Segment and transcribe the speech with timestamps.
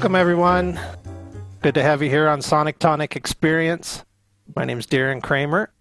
[0.00, 0.80] Welcome, everyone.
[1.60, 4.02] Good to have you here on Sonic Tonic Experience.
[4.56, 5.74] My name is Darren Kramer,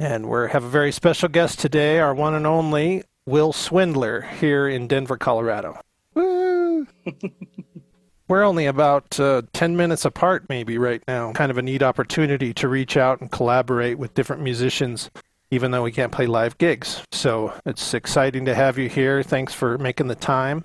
[0.00, 4.68] and we have a very special guest today, our one and only Wil Swindler here
[4.68, 5.78] in Denver, Colorado.
[6.14, 6.88] Woo!
[8.26, 11.32] We're only about uh, 10 minutes apart, maybe, right now.
[11.32, 15.08] Kind of a neat opportunity to reach out and collaborate with different musicians,
[15.52, 17.04] even though we can't play live gigs.
[17.12, 19.22] So it's exciting to have you here.
[19.22, 20.64] Thanks for making the time.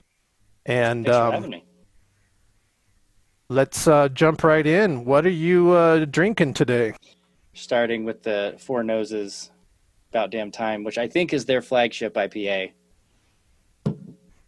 [0.66, 1.67] And Thanks for um, having me.
[3.50, 5.06] Let's uh, jump right in.
[5.06, 6.94] What are you uh, drinking today?
[7.54, 9.52] Starting with the Four Noses
[10.12, 12.74] About Damn Time, which I think is their flagship IPA.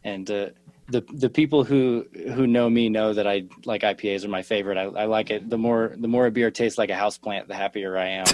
[0.04, 0.50] And uh,
[0.88, 4.78] the the people who who know me know that I like IPAs are my favorite.
[4.78, 5.50] I, I like it.
[5.50, 8.26] The more the more a beer tastes like a house plant, the happier I am.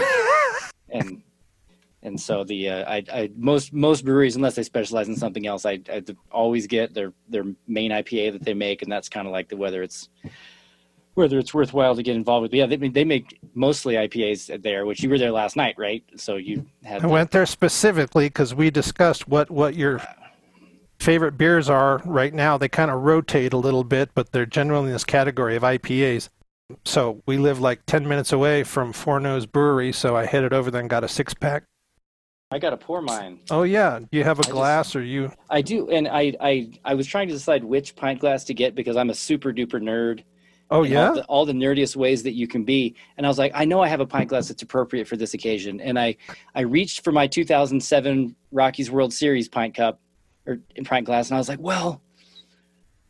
[0.89, 1.23] and
[2.03, 5.65] and so the uh, I, I most most breweries, unless they specialize in something else,
[5.65, 9.33] I, I always get their their main IPA that they make, and that's kind of
[9.33, 10.09] like the whether it's
[11.15, 12.53] whether it's worthwhile to get involved with.
[12.53, 16.03] Yeah, they they make mostly IPAs there, which you were there last night, right?
[16.17, 20.01] So you had I went there specifically because we discussed what, what your
[20.99, 22.57] favorite beers are right now.
[22.57, 26.29] They kind of rotate a little bit, but they're generally in this category of IPAs.
[26.83, 30.71] So we live like 10 minutes away from Four Nose Brewery, so I headed over
[30.71, 31.63] there and got a six pack.
[32.51, 33.39] I got to pour mine.
[33.49, 33.99] Oh, yeah.
[33.99, 35.31] Do you have a just- glass or you?
[35.49, 38.75] I do, and I I I was trying to decide which pint glass to get
[38.75, 40.23] because I'm a super duper nerd.
[40.71, 41.09] Oh, yeah?
[41.09, 42.95] all the, all the nerdiest ways that you can be.
[43.17, 45.33] And i was like i know i have a pint glass that's appropriate for this
[45.33, 45.79] occasion.
[45.79, 46.15] And i
[46.55, 49.99] i reached for my 2007 rockies world series pint cup
[50.47, 52.01] or pint glass and i was like well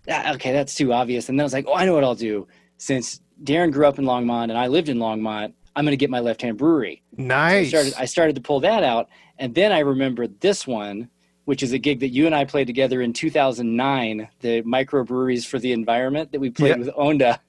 [0.10, 1.30] ah, okay that's too obvious.
[1.30, 2.48] And then i was like oh i know what i'll do.
[2.78, 6.10] Since darren grew up in longmont and i lived in longmont i'm going to get
[6.10, 7.04] my left hand brewery.
[7.18, 7.70] So I Nice.
[7.70, 11.10] started, I started to pull that out, and then I remembered this one,
[11.46, 15.60] which is a gig that you and I played together in 2009, the microbreweries for
[15.60, 17.40] the environment that we played with Onda.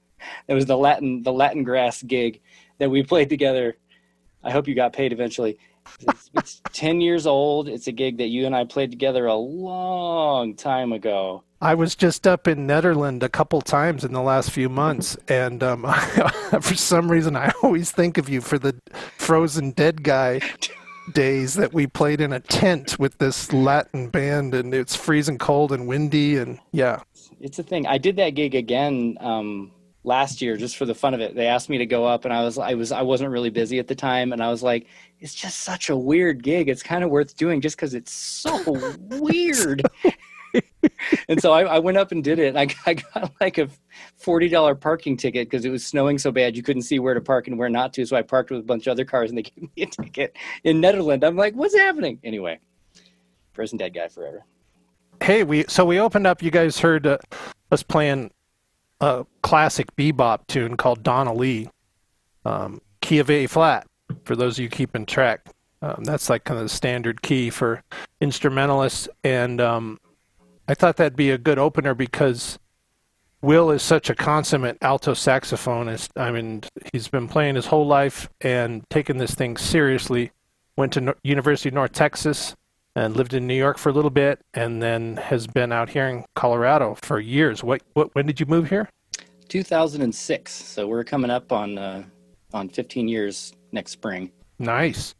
[0.47, 2.41] That was the Latin the Latin grass gig
[2.78, 3.77] that we played together.
[4.43, 5.59] I hope you got paid eventually.
[6.00, 7.69] It's, it's 10 years old.
[7.69, 11.43] It's a gig that you and I played together a long time ago.
[11.60, 15.62] I was just up in Nederland a couple times in the last few months, and
[15.62, 15.84] um,
[16.60, 18.78] for some reason, I always think of you for the
[19.16, 20.41] Frozen Dead guy
[21.15, 25.72] days that we played in a tent with this Latin band, and it's freezing cold
[25.72, 27.00] and windy, and yeah,
[27.41, 27.87] It's a thing.
[27.87, 29.72] I did that gig again um,
[30.06, 31.34] last year just for the fun of it.
[31.34, 33.78] They asked me to go up, and I was I was I wasn't really busy
[33.78, 34.87] at the time, and I was like,
[35.21, 36.69] it's just such a weird gig.
[36.69, 38.56] It's kind of worth doing just because it's so
[38.99, 39.83] weird.
[41.28, 42.55] and so I, I went up and did it.
[42.55, 43.69] And I, I got like a
[44.17, 47.21] forty dollar parking ticket because it was snowing so bad you couldn't see where to
[47.21, 48.06] park and where not to.
[48.06, 50.37] So I parked with a bunch of other cars, and they gave me a ticket
[50.65, 51.25] in Nederland.
[51.25, 52.21] I'm like, what's happening?
[52.25, 52.61] Anyway,
[53.53, 54.44] frozen dead guy forever.
[55.21, 56.43] hey, we so we opened up.
[56.43, 57.19] You guys heard uh,
[57.73, 58.31] us playing
[59.00, 61.69] a classic bebop tune called Donna Lee,
[62.44, 63.87] um, key of A flat.
[64.25, 65.46] For those of you keeping track,
[65.82, 67.82] um, that's like kind of the standard key for
[68.20, 69.08] instrumentalists.
[69.25, 69.98] And um,
[70.69, 72.58] I thought that'd be a good opener because
[73.43, 76.10] Wil is such a consummate alto saxophonist.
[76.16, 76.62] I mean,
[76.93, 80.32] he's been playing his whole life and taking this thing seriously.
[80.76, 82.54] Went to no- University of North Texas
[82.96, 86.08] and lived in New York for a little bit, and then has been out here
[86.08, 87.62] in Colorado for years.
[87.62, 88.88] What, what when did you move here?
[89.48, 90.50] 2006.
[90.52, 92.04] So we're coming up on uh,
[92.52, 94.32] on 15 years next spring.
[94.58, 95.14] Nice.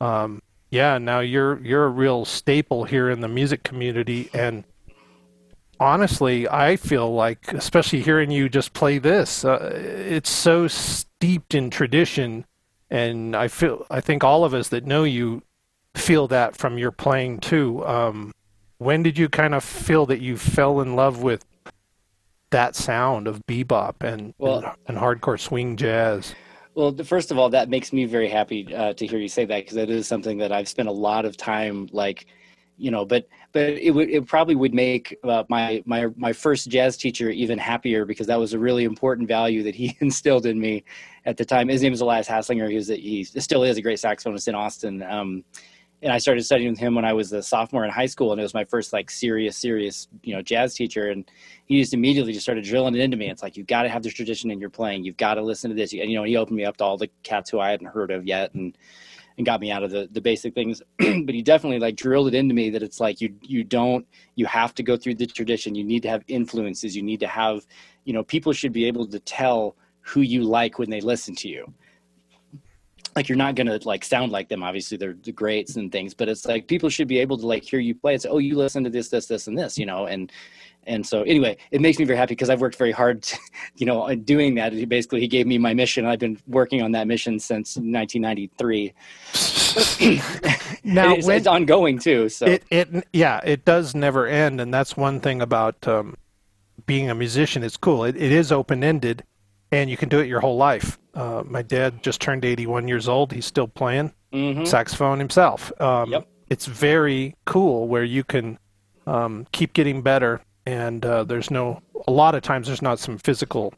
[0.00, 4.64] Um, yeah, now you're you're a real staple here in the music community, and
[5.80, 11.70] honestly, I feel like, especially hearing you just play this, uh, it's so steeped in
[11.70, 12.44] tradition,
[12.90, 15.42] and I feel I think all of us that know you
[15.98, 17.84] feel that from your playing too.
[17.86, 18.32] Um,
[18.78, 21.44] when did you kind of feel that you fell in love with
[22.50, 26.34] that sound of bebop and Well- and, and hardcore swing jazz?
[26.74, 29.62] Well, first of all, that makes me very happy uh, to hear you say that
[29.64, 32.26] because that is something that I've spent a lot of time like,
[32.76, 36.68] you know, but but it would it probably would make uh, my my my first
[36.68, 40.60] jazz teacher even happier because that was a really important value that he instilled in
[40.60, 40.84] me
[41.24, 41.66] at the time.
[41.66, 42.70] His name is Elias Haslanger.
[42.70, 45.02] He was a, he still is a great saxophonist in Austin.
[45.02, 45.42] Um,
[46.00, 48.40] and I started studying with him when I was a sophomore in high school, and
[48.40, 51.10] it was my first like serious, serious, you know, jazz teacher.
[51.10, 51.28] And
[51.66, 53.28] he just immediately just started drilling it into me.
[53.28, 55.04] It's like you've got to have this tradition in your playing.
[55.04, 55.92] You've got to listen to this.
[55.92, 58.10] And you know, he opened me up to all the cats who I hadn't heard
[58.12, 58.78] of yet, and
[59.38, 60.82] and got me out of the the basic things.
[60.98, 64.06] but he definitely like drilled it into me that it's like you you don't
[64.36, 65.74] you have to go through the tradition.
[65.74, 66.94] You need to have influences.
[66.94, 67.66] You need to have,
[68.04, 71.48] you know, people should be able to tell who you like when they listen to
[71.48, 71.74] you
[73.18, 74.62] like you're not gonna like sound like them.
[74.62, 77.64] Obviously, they're the greats and things, but it's like people should be able to like
[77.64, 78.14] hear you play.
[78.14, 80.30] It's oh, you listen to this, this, this, and this, you know, and
[80.86, 83.38] and so anyway, it makes me very happy because I've worked very hard, to,
[83.76, 84.72] you know, doing that.
[84.72, 86.06] He basically he gave me my mission.
[86.06, 88.94] I've been working on that mission since 1993.
[90.84, 92.28] now it's, when, it's, ongoing too.
[92.28, 96.16] So it, it yeah, it does never end, and that's one thing about um,
[96.86, 97.64] being a musician.
[97.64, 98.04] It's cool.
[98.04, 99.24] It, it is open ended,
[99.72, 101.00] and you can do it your whole life.
[101.18, 103.32] Uh, my dad just turned 81 years old.
[103.32, 104.64] He's still playing mm-hmm.
[104.64, 105.72] saxophone himself.
[105.80, 106.28] Um, yep.
[106.48, 108.58] It's very cool where you can
[109.06, 113.16] um, keep getting better and uh, there's no a lot of times there's not some
[113.16, 113.72] physical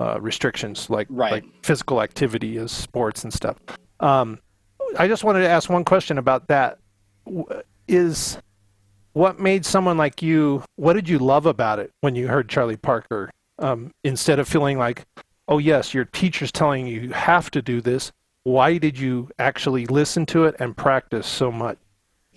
[0.00, 1.30] uh, restrictions like right.
[1.30, 3.58] like physical activity as sports and stuff.
[4.00, 4.40] Um,
[4.98, 6.78] I just wanted to ask one question about that.
[7.86, 8.38] Is
[9.12, 10.64] what made someone like you?
[10.76, 13.30] What did you love about it when you heard Charlie Parker?
[13.58, 15.04] Um, instead of feeling like,
[15.48, 18.12] oh yes, your teacher's telling you you have to do this.
[18.44, 21.78] Why did you actually listen to it and practice so much?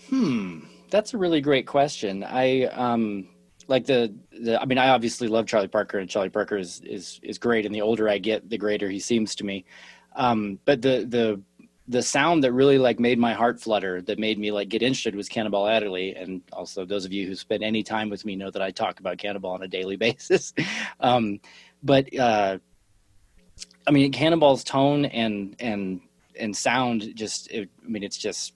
[0.10, 2.24] Hmm, that's a really great question.
[2.24, 3.28] I um,
[3.68, 7.20] like the, the I mean, I obviously love Charlie Parker, and Charlie Parker is is
[7.22, 7.66] is great.
[7.66, 9.66] And the older I get, the greater he seems to me.
[10.16, 11.42] Um, but the the
[11.88, 15.16] the sound that really like made my heart flutter, that made me like get interested,
[15.16, 16.16] was Cannonball Adderley.
[16.16, 19.00] And also, those of you who spend any time with me know that I talk
[19.00, 20.54] about Cannonball on a daily basis.
[21.00, 21.40] um,
[21.84, 22.60] but uh,
[23.90, 26.00] I mean, Cannonball's tone and and
[26.40, 28.54] and sound just, it, I mean, it's just.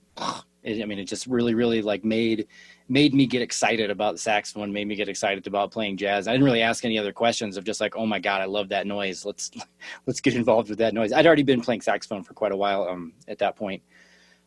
[0.64, 2.48] It, I mean, it just really, really like made
[2.88, 6.28] made me get excited about the saxophone, made me get excited about playing jazz.
[6.28, 8.70] I didn't really ask any other questions of just like, oh my god, I love
[8.70, 9.26] that noise.
[9.26, 9.52] Let's
[10.06, 11.12] let's get involved with that noise.
[11.12, 13.82] I'd already been playing saxophone for quite a while um, at that point,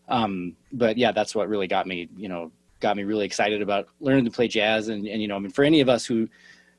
[0.09, 3.88] um, but yeah, that's what really got me, you know, got me really excited about
[4.00, 4.88] learning to play jazz.
[4.88, 6.29] And and you know, I mean, for any of us who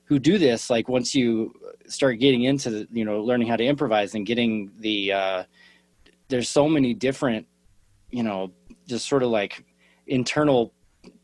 [0.08, 1.54] who do this, like once you
[1.88, 5.44] start getting into the, you know learning how to improvise and getting the uh,
[6.30, 7.46] there's so many different,
[8.10, 8.52] you know,
[8.88, 9.66] just sort of like
[10.08, 10.74] internal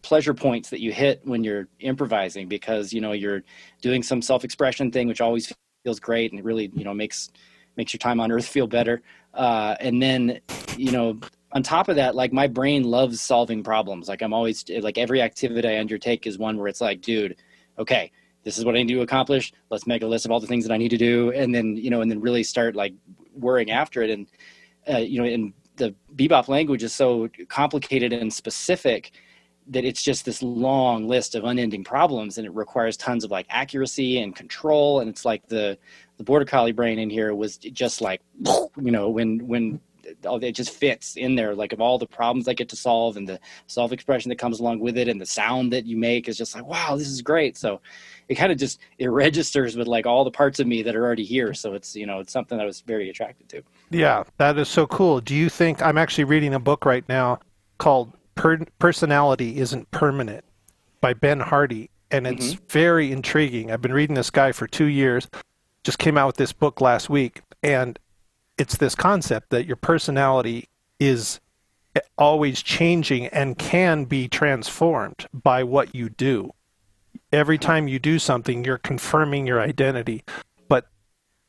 [0.02, 3.42] pleasure points that you hit when you're improvising because you know you're
[3.82, 5.52] doing some self-expression thing which always
[5.84, 7.30] feels great and it really you know makes
[7.76, 9.02] makes your time on earth feel better.
[9.34, 10.40] Uh, and then
[10.78, 11.20] you know
[11.54, 14.10] on top of that like my brain loves solving problems.
[14.10, 17.38] Like i'm always like every activity i undertake is one where it's like dude
[17.80, 18.12] okay
[18.44, 19.53] this is what i need to accomplish.
[19.70, 21.32] Let's make a list of all the things that i need to do.
[21.32, 22.94] And then you know and then really start like
[23.34, 24.10] worrying after it.
[24.10, 24.27] And
[24.91, 29.12] uh, you know and the bebop language is so complicated and specific
[29.68, 33.46] that it's just this long list of unending problems and it requires tons of like
[33.50, 35.00] accuracy and control.
[35.00, 35.77] And it's like the
[36.18, 39.79] the border collie brain in here was just like you know when when
[40.24, 43.27] it just fits in there like of all the problems i get to solve and
[43.27, 46.38] the self expression that comes along with it and the sound that you make is
[46.38, 47.79] just like wow this is great so
[48.29, 51.03] it kind of just it registers with like all the parts of me that are
[51.03, 54.58] already here so it's you know it's something i was very attracted to yeah that
[54.58, 57.39] is so cool do you think i'm actually reading a book right now
[57.77, 60.43] called per- personality isn't permanent
[61.01, 62.65] by Ben Hardy, and it's mm-hmm.
[62.67, 63.72] very intriguing.
[63.72, 65.27] I've been reading this guy for two years.
[65.84, 68.00] Just came out with this book last week, and
[68.57, 70.67] it's this concept that your personality
[71.00, 71.39] is
[72.17, 76.51] always changing and can be transformed by what you do.
[77.31, 80.24] Every time you do something, you're confirming your identity
[80.67, 80.88] But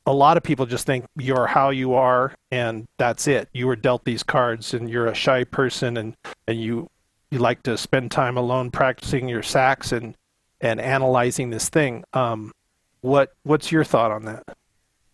[0.06, 3.48] a lot of people just think you're how you are and that's it.
[3.52, 6.90] You were dealt these cards and you're a shy person and, and you
[7.30, 10.16] you like to spend time alone practicing your sax and
[10.60, 12.04] and analyzing this thing.
[12.12, 12.52] Um,
[13.00, 14.44] what what's your thought on that?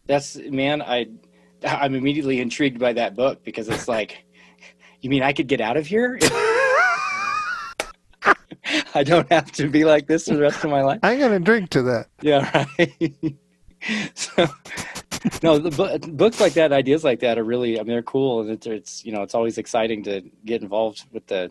[0.06, 1.06] That's man, I
[1.64, 4.24] I'm immediately intrigued by that book because it's like,
[5.00, 6.18] you mean I could get out of here?
[8.94, 11.00] I don't have to be like this for the rest of my life.
[11.02, 12.08] I'm gonna drink to that.
[12.22, 13.34] Yeah, right.
[14.14, 14.46] so,
[15.42, 18.42] no, the bu- books like that, ideas like that are really, I mean, they're cool,
[18.42, 21.50] and it's, it's you know, it's always exciting to get involved with the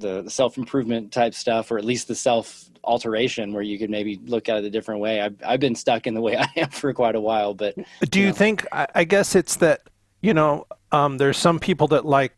[0.00, 3.90] the, the self improvement type stuff, or at least the self alteration, where you could
[3.90, 5.20] maybe look at it a different way.
[5.20, 7.76] I've I've been stuck in the way I am for quite a while, but
[8.10, 8.32] do you, know.
[8.32, 8.66] think?
[8.72, 9.82] I, I guess it's that
[10.20, 12.36] you know, um, there's some people that like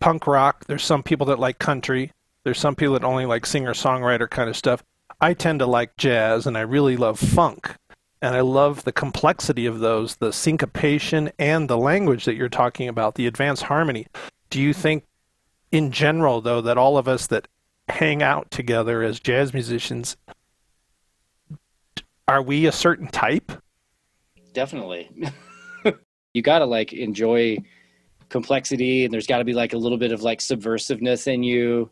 [0.00, 0.64] punk rock.
[0.66, 2.10] There's some people that like country.
[2.44, 4.82] There's some people that only like singer songwriter kind of stuff.
[5.20, 7.74] I tend to like jazz, and I really love funk
[8.22, 12.88] and I love the complexity of those, the syncopation and the language that you're talking
[12.88, 14.06] about, the advanced harmony.
[14.50, 15.04] Do you think,
[15.72, 17.48] in general, though, that all of us that
[17.88, 20.16] hang out together as jazz musicians,
[22.28, 23.52] are we a certain type?
[24.52, 25.10] Definitely.
[26.34, 27.58] you got to like enjoy
[28.28, 31.90] complexity, and there's got to be like a little bit of like subversiveness in you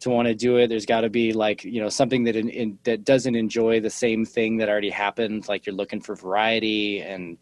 [0.00, 2.48] to want to do it there's got to be like you know something that in,
[2.48, 7.00] in, that doesn't enjoy the same thing that already happened like you're looking for variety
[7.00, 7.38] and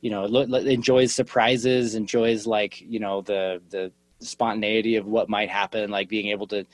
[0.00, 3.90] you know lo- enjoys surprises enjoys like you know the the
[4.24, 6.64] spontaneity of what might happen like being able to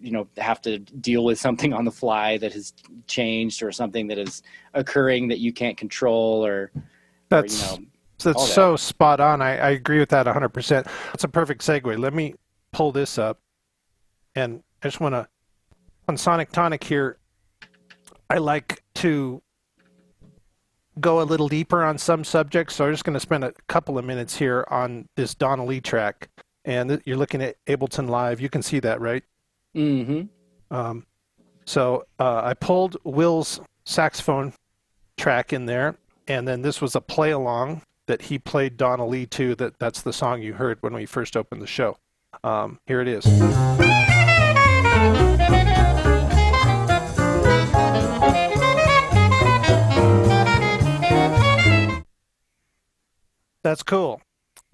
[0.00, 2.74] you know have to deal with something on the fly that has
[3.06, 4.42] changed or something that is
[4.74, 6.72] occurring that you can't control or, or
[7.30, 7.84] That's you know
[8.18, 8.52] that's that.
[8.54, 9.40] so spot on.
[9.40, 10.84] I, I agree with that 100%.
[11.06, 11.98] That's a perfect segue.
[11.98, 12.34] Let me
[12.72, 13.40] pull this up.
[14.34, 15.28] And I just want to,
[16.08, 17.18] on Sonic Tonic here,
[18.30, 19.42] I like to
[21.00, 22.74] go a little deeper on some subjects.
[22.74, 25.80] So I'm just going to spend a couple of minutes here on this Donna Lee
[25.80, 26.28] track.
[26.68, 28.42] And you're looking at Ableton Live.
[28.42, 29.24] You can see that, right?
[29.74, 30.24] Mm-hmm.
[30.70, 31.06] Um,
[31.64, 34.52] so uh, I pulled Will's saxophone
[35.16, 35.96] track in there,
[36.26, 39.54] and then this was a play along that he played Donna Lee to.
[39.54, 41.96] That that's the song you heard when we first opened the show.
[42.44, 43.24] Um, here it is.
[53.62, 54.20] That's cool.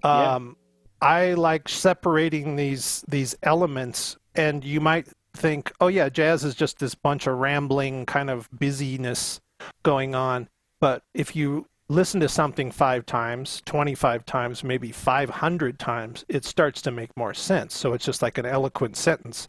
[0.03, 0.35] Yeah.
[0.35, 0.57] Um,
[1.05, 6.79] I like separating these these elements, and you might think, oh yeah, jazz is just
[6.79, 9.39] this bunch of rambling kind of busyness
[9.83, 10.49] going on.
[10.81, 16.81] But if you listen to something five times, 25 times, maybe 500 times, it starts
[16.81, 17.77] to make more sense.
[17.77, 19.47] So it's just like an eloquent sentence.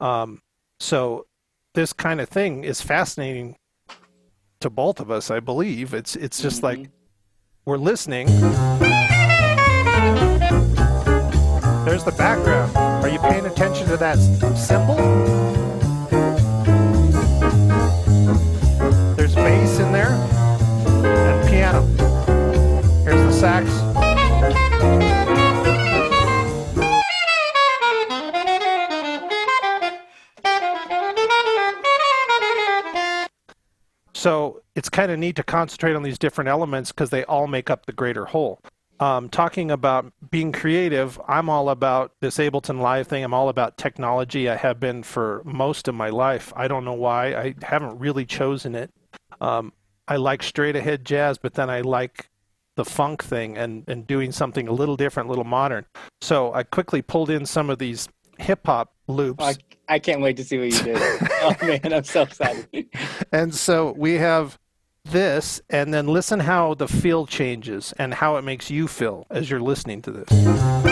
[0.00, 0.40] Um,
[0.78, 1.26] so
[1.74, 3.56] this kind of thing is fascinating
[4.60, 5.94] to both of us, I believe.
[5.94, 6.90] It's it's just like
[7.64, 8.28] we're listening.
[11.84, 12.76] There's the background.
[12.76, 14.16] Are you paying attention to that
[14.56, 14.96] cymbal?
[19.16, 20.12] There's bass in there
[21.04, 21.82] and piano.
[23.02, 23.68] Here's the sax.
[34.14, 37.70] So it's kind of neat to concentrate on these different elements because they all make
[37.70, 38.60] up the greater whole.
[39.02, 43.24] Um, talking about being creative, I'm all about this Ableton Live thing.
[43.24, 44.48] I'm all about technology.
[44.48, 46.52] I have been for most of my life.
[46.54, 47.34] I don't know why.
[47.34, 48.92] I haven't really chosen it.
[49.40, 49.72] Um,
[50.06, 52.30] I like straight ahead jazz, but then I like
[52.76, 55.84] the funk thing and, and doing something a little different, a little modern.
[56.20, 59.42] So I quickly pulled in some of these hip hop loops.
[59.42, 59.56] I,
[59.88, 60.98] I can't wait to see what you did.
[61.42, 62.86] oh man, I'm so excited.
[63.32, 64.60] And so we have
[65.04, 69.50] this, and then listen how the feel changes and how it makes you feel as
[69.50, 70.91] you're listening to this.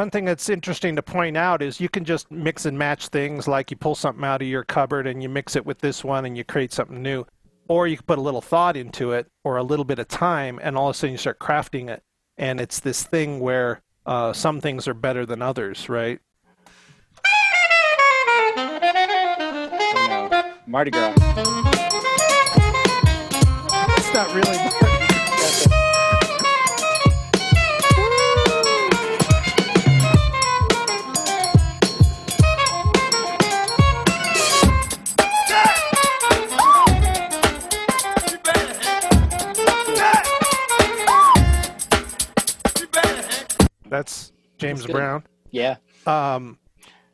[0.00, 3.46] One thing that's interesting to point out is you can just mix and match things
[3.46, 6.24] like you pull something out of your cupboard and you mix it with this one
[6.24, 7.26] and you create something new.
[7.68, 10.58] Or you can put a little thought into it or a little bit of time
[10.62, 12.02] and all of a sudden you start crafting it.
[12.38, 16.18] And it's this thing where uh, some things are better than others, right?
[18.56, 20.54] Oh, no.
[20.66, 21.12] Mardi Gras.
[23.98, 24.99] It's not really.
[43.90, 44.86] That's James.
[44.86, 45.24] Brown.
[45.50, 45.76] Yeah.
[46.06, 46.58] Um,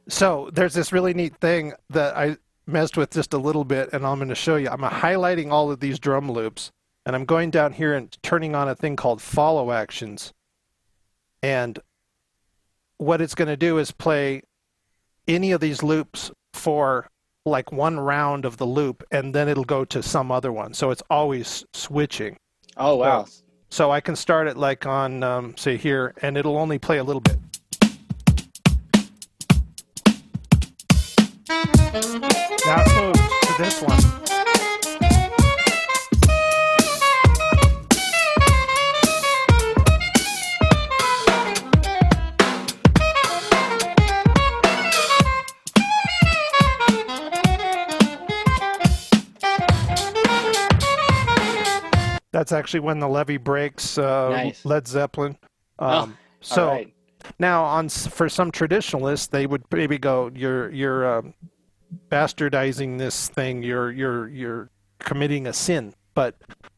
[0.09, 4.07] so there's this really neat thing that I messed with just a little bit, and
[4.07, 4.69] I'm going to show you.
[4.69, 6.71] I'm highlighting all of these drum loops,
[7.05, 10.33] and I'm going down here and turning on a thing called follow actions.
[11.43, 11.79] And
[12.99, 14.43] what it's going to do is play
[15.27, 17.09] any of these loops for
[17.45, 20.75] like one round of the loop, and then it'll go to some other one.
[20.75, 22.37] So it's always switching.
[22.77, 23.27] Oh wow.
[23.69, 27.05] So I can start it like on, um, say here, and it'll only play a
[27.05, 27.37] little bit.
[32.67, 34.06] Now it moves to this one.
[52.47, 53.99] That's actually when the levee breaks.
[53.99, 54.65] Uh, Nice.
[54.65, 55.37] Led Zeppelin.
[55.81, 56.95] Um, Oh, so right.
[57.41, 61.35] now, on for some traditionalists, they would maybe go, "You're you're um,
[62.09, 63.65] bastardizing this thing.
[63.65, 66.37] You're you're you're committing a sin." But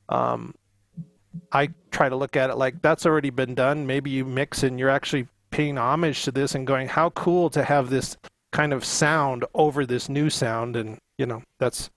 [0.09, 0.55] um,
[1.53, 3.87] I try to look at it like that's already been done.
[3.87, 7.63] Maybe you mix and you're actually paying homage to this and going, how cool to
[7.63, 8.17] have this
[8.53, 11.91] kind of sound over this new sound, and you know that's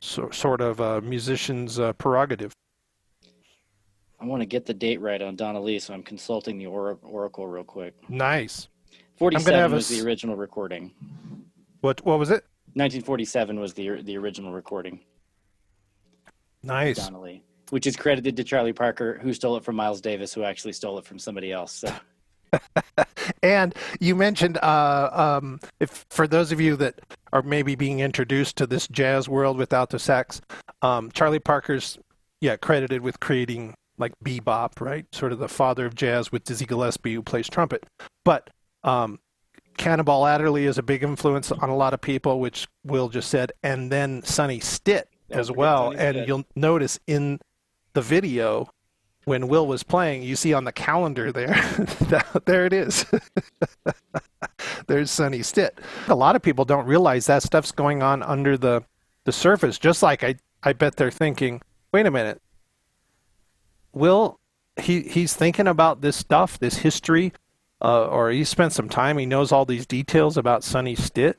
[0.00, 2.54] so, sort of a musician's uh, prerogative.
[4.20, 6.98] I want to get the date right on Donna Lee, so I'm consulting the or-
[7.02, 7.94] Oracle real quick.
[8.08, 8.68] Nice.
[9.16, 10.92] 47 was the original recording.
[11.80, 12.44] What what was it?
[12.74, 15.00] 1947 was the the original recording.
[16.62, 16.96] Nice.
[16.98, 20.42] Donna Lee, which is credited to Charlie Parker, who stole it from Miles Davis, who
[20.42, 21.72] actually stole it from somebody else.
[21.72, 21.92] So.
[23.42, 27.00] and you mentioned, uh, um, if for those of you that
[27.32, 30.40] are maybe being introduced to this jazz world without the sax,
[30.82, 31.98] um, Charlie Parker's
[32.40, 35.06] yeah credited with creating like bebop, right?
[35.14, 37.84] Sort of the father of jazz with Dizzy Gillespie, who plays trumpet.
[38.24, 38.50] But
[38.84, 39.18] um,
[39.76, 43.52] Cannonball Adderley is a big influence on a lot of people, which Wil just said,
[43.62, 45.90] and then Sonny Stitt as well.
[45.90, 46.28] And Stitt.
[46.28, 47.40] you'll notice in
[47.94, 48.70] the video
[49.24, 51.54] when Wil was playing, you see on the calendar there,
[52.46, 53.04] there it is.
[54.86, 55.78] There's Sonny Stitt.
[56.08, 58.84] A lot of people don't realize that stuff's going on under the,
[59.24, 61.60] the surface, just like I, I bet they're thinking,
[61.92, 62.40] wait a minute,
[63.98, 64.38] Wil,
[64.80, 67.32] he, he's thinking about this stuff, this history,
[67.82, 71.38] uh, or he spent some time, he knows all these details about Sonny Stitt.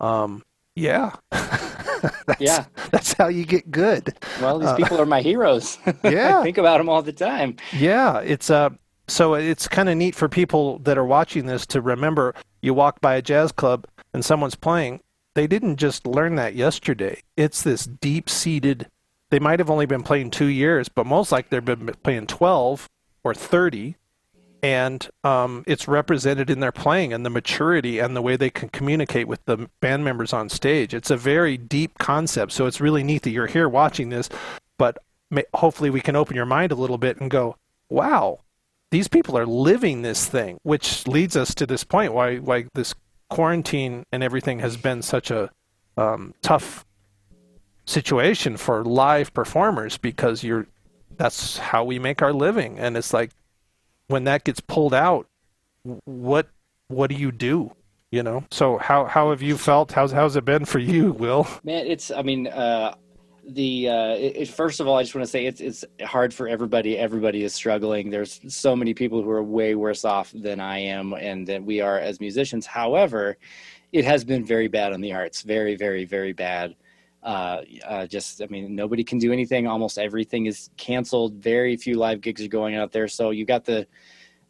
[0.00, 1.12] Um, yeah.
[1.30, 2.66] that's, yeah.
[2.90, 4.16] That's how you get good.
[4.40, 5.78] Well, these uh, people are my heroes.
[6.04, 6.40] Yeah.
[6.40, 7.56] I think about them all the time.
[7.72, 8.20] Yeah.
[8.20, 8.70] It's uh,
[9.08, 13.00] so it's kind of neat for people that are watching this to remember you walk
[13.00, 15.00] by a jazz club and someone's playing.
[15.34, 17.22] They didn't just learn that yesterday.
[17.36, 18.88] It's this deep seated,
[19.30, 22.88] they might have only been playing two years, but most likely they've been playing 12
[23.24, 23.96] or 30
[24.62, 28.68] and um, it's represented in their playing and the maturity and the way they can
[28.70, 30.94] communicate with the band members on stage.
[30.94, 34.28] It's a very deep concept, so it's really neat that you're here watching this.
[34.78, 34.98] But
[35.30, 37.56] may, hopefully, we can open your mind a little bit and go,
[37.88, 38.40] "Wow,
[38.90, 42.94] these people are living this thing," which leads us to this point why why this
[43.28, 45.50] quarantine and everything has been such a
[45.96, 46.84] um, tough
[47.86, 50.66] situation for live performers because you're
[51.16, 53.30] that's how we make our living and it's like
[54.08, 55.26] when that gets pulled out,
[56.04, 56.48] what
[56.88, 57.72] what do you do?
[58.10, 58.44] You know.
[58.50, 59.92] So how how have you felt?
[59.92, 61.46] How's how's it been for you, Wil?
[61.64, 62.46] Man, it's I mean.
[62.46, 62.94] uh
[63.48, 66.48] the uh, it, first of all, I just want to say it's it's hard for
[66.48, 66.98] everybody.
[66.98, 68.10] Everybody is struggling.
[68.10, 71.80] There's so many people who are way worse off than I am, and that we
[71.80, 72.66] are as musicians.
[72.66, 73.36] However,
[73.92, 75.42] it has been very bad on the arts.
[75.42, 76.74] Very, very, very bad.
[77.26, 79.66] Uh, uh, just, I mean, nobody can do anything.
[79.66, 81.34] Almost everything is canceled.
[81.34, 83.08] Very few live gigs are going out there.
[83.08, 83.88] So you got the,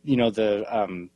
[0.04, 1.08] you know, the, um,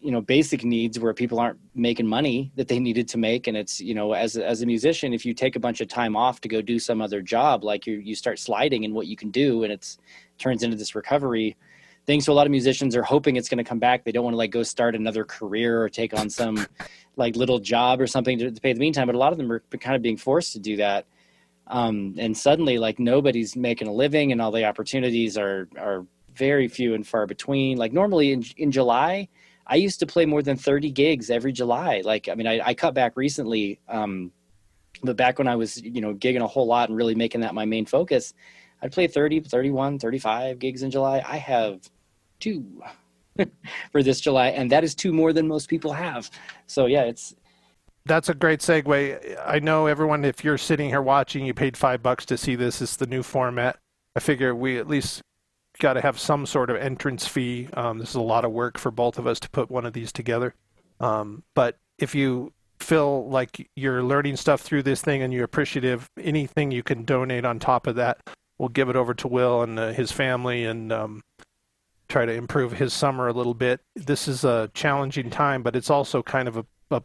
[0.00, 3.46] you know, basic needs where people aren't making money that they needed to make.
[3.46, 6.16] And it's, you know, as, as a musician, if you take a bunch of time
[6.16, 9.14] off to go do some other job, like you, you start sliding in what you
[9.14, 9.98] can do and it's
[10.36, 11.56] turns into this recovery
[12.06, 12.20] thing.
[12.20, 14.04] So a lot of musicians are hoping it's going to come back.
[14.04, 16.66] They don't want to like go start another career or take on some
[17.16, 19.06] like little job or something to, to pay the meantime.
[19.06, 21.06] But a lot of them are kind of being forced to do that.
[21.66, 26.68] Um, and suddenly like nobody's making a living and all the opportunities are, are very
[26.68, 27.78] few and far between.
[27.78, 29.28] Like normally in, in July,
[29.66, 32.02] I used to play more than 30 gigs every July.
[32.04, 33.80] Like, I mean, I, I cut back recently.
[33.88, 34.32] Um,
[35.02, 37.54] but back when I was, you know, gigging a whole lot and really making that
[37.54, 38.34] my main focus,
[38.82, 41.22] I'd play 30, 31, 35 gigs in July.
[41.26, 41.88] I have
[42.40, 42.82] two
[43.92, 46.30] for this July, and that is two more than most people have.
[46.66, 47.34] So yeah, it's
[48.04, 49.38] that's a great segue.
[49.46, 52.82] I know everyone, if you're sitting here watching, you paid five bucks to see this.
[52.82, 53.78] It's the new format.
[54.16, 55.22] I figure we at least
[55.78, 57.68] got to have some sort of entrance fee.
[57.74, 59.92] Um, this is a lot of work for both of us to put one of
[59.92, 60.54] these together.
[61.00, 66.08] Um, but if you feel like you're learning stuff through this thing and you're appreciative,
[66.20, 68.18] anything you can donate on top of that,
[68.58, 71.22] we'll give it over to Wil and uh, his family and um,
[72.08, 73.80] try to improve his summer a little bit.
[73.94, 77.02] This is a challenging time, but it's also kind of a, a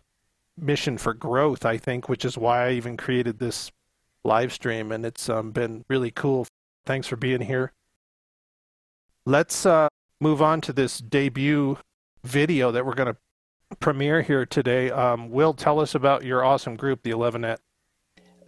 [0.58, 3.72] mission for growth, I think, which is why I even created this
[4.24, 6.46] live stream, and it's um, been really cool.
[6.86, 7.72] Thanks for being here.
[9.26, 9.88] Let's uh,
[10.20, 11.78] move on to this debut
[12.24, 14.90] video that we're going to premiere here today.
[14.90, 17.58] Um, Wil, tell us about your awesome group, the Elevenet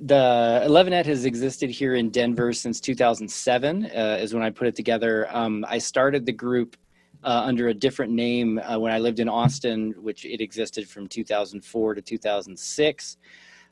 [0.01, 4.75] the Elevenet has existed here in Denver since 2007 uh, is when I put it
[4.75, 5.27] together.
[5.29, 6.77] Um, I started the group
[7.23, 11.07] uh, under a different name uh, when I lived in Austin, which it existed from
[11.07, 13.17] 2004 to 2006.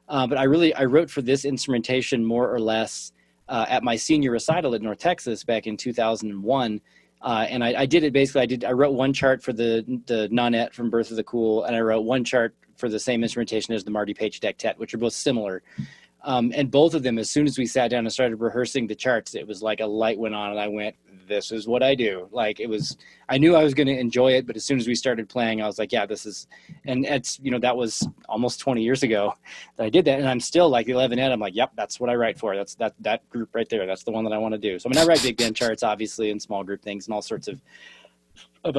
[0.10, 3.14] Uh, but I really I wrote for this instrumentation more or less
[3.48, 6.82] uh, at my senior recital at North Texas back in 2001.
[7.22, 8.42] Uh, and I, I, did it basically.
[8.42, 8.64] I did.
[8.64, 11.80] I wrote one chart for the the Nonette from Birth of the Cool, and I
[11.80, 15.14] wrote one chart for the same instrumentation as the Marty Paich Dectet, which are both
[15.14, 15.64] similar.
[16.28, 18.96] Um, and both of them, as soon as we sat down and started rehearsing the
[18.96, 20.94] charts, it was like a light went on, and I went,
[21.26, 22.98] "This is what I do." Like it was,
[23.30, 25.62] I knew I was going to enjoy it, but as soon as we started playing,
[25.62, 26.48] I was like, "Yeah, this is."
[26.84, 29.36] And it's you know that was almost 20 years ago
[29.78, 31.32] that I did that, and I'm still like Elevenet.
[31.32, 32.58] I'm like, "Yep, that's what I write for.
[32.58, 33.86] That's that that group right there.
[33.86, 35.56] That's the one that I want to do." So I mean, I write big band
[35.56, 37.62] charts, obviously, and small group things, and all sorts of,
[38.66, 38.76] of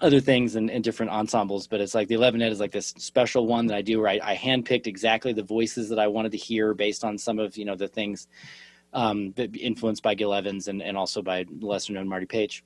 [0.00, 3.46] other things and, and, different ensembles, but it's like the Elevenet is like this special
[3.46, 6.38] one that I do where I, I handpicked exactly the voices that I wanted to
[6.38, 8.28] hear based on some of, you know, the things
[8.92, 12.62] um, influenced by Gil Evans and, and also by lesser known Marty Paich.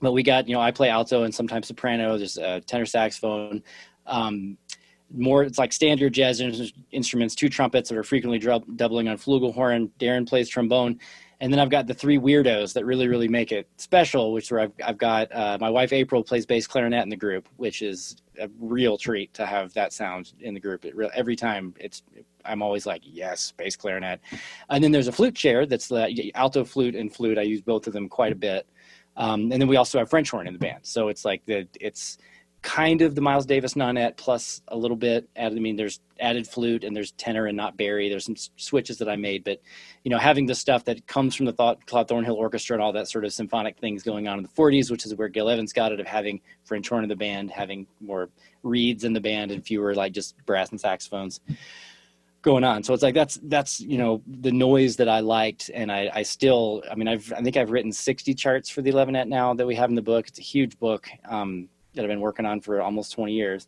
[0.00, 3.62] But we got, you know, I play alto and sometimes soprano, there's a tenor saxophone,
[4.06, 4.58] um,
[5.14, 6.40] more it's like standard jazz
[6.90, 9.90] instruments, two trumpets that are frequently doubling on flugelhorn.
[9.98, 10.98] Darren plays trombone,
[11.40, 14.60] and then I've got the three weirdos that really, really make it special, which where
[14.60, 18.16] I've, I've got uh, my wife April plays bass clarinet in the group, which is
[18.40, 20.86] a real treat to have that sound in the group.
[20.94, 22.02] Re- every time it's,
[22.44, 24.20] I'm always like, yes, bass clarinet.
[24.70, 27.38] And then there's a flute chair that's the alto flute and flute.
[27.38, 28.66] I use both of them quite a bit.
[29.18, 30.80] Um, and then we also have French horn in the band.
[30.82, 32.18] So it's like the, it's,
[32.66, 35.56] kind of the Miles Davis nonet plus a little bit added.
[35.56, 38.08] I mean, there's added flute and there's tenor and not bari.
[38.08, 39.62] There's some switches that I made, but
[40.02, 42.92] you know, having the stuff that comes from the Thought, Claude Thornhill Orchestra and all
[42.94, 45.72] that sort of symphonic things going on in the 40s, which is where Gil Evans
[45.72, 48.30] got it of having French horn in the band, having more
[48.64, 51.38] reeds in the band and fewer like just brass and saxophones
[52.42, 52.82] going on.
[52.82, 56.22] So it's like that's that's you know the noise that I liked, and I, I
[56.24, 59.68] still I mean I've I think I've written 60 charts for the Elevenet now that
[59.68, 60.26] we have in the book.
[60.26, 61.08] It's a huge book.
[61.28, 63.66] Um, that I've been working on for almost 20 years.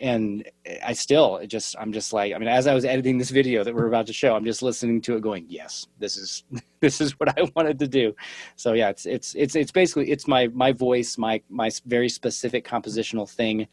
[0.00, 0.48] And
[0.84, 3.64] I still it just, I'm just like, I mean, as I was editing this video
[3.64, 6.44] that we're about to show, I'm just listening to it going, yes, this is,
[6.80, 8.14] this is what I wanted to do.
[8.54, 12.64] So yeah, it's, it's, it's, it's basically, it's my, my voice, my, my very specific
[12.64, 13.66] compositional thing.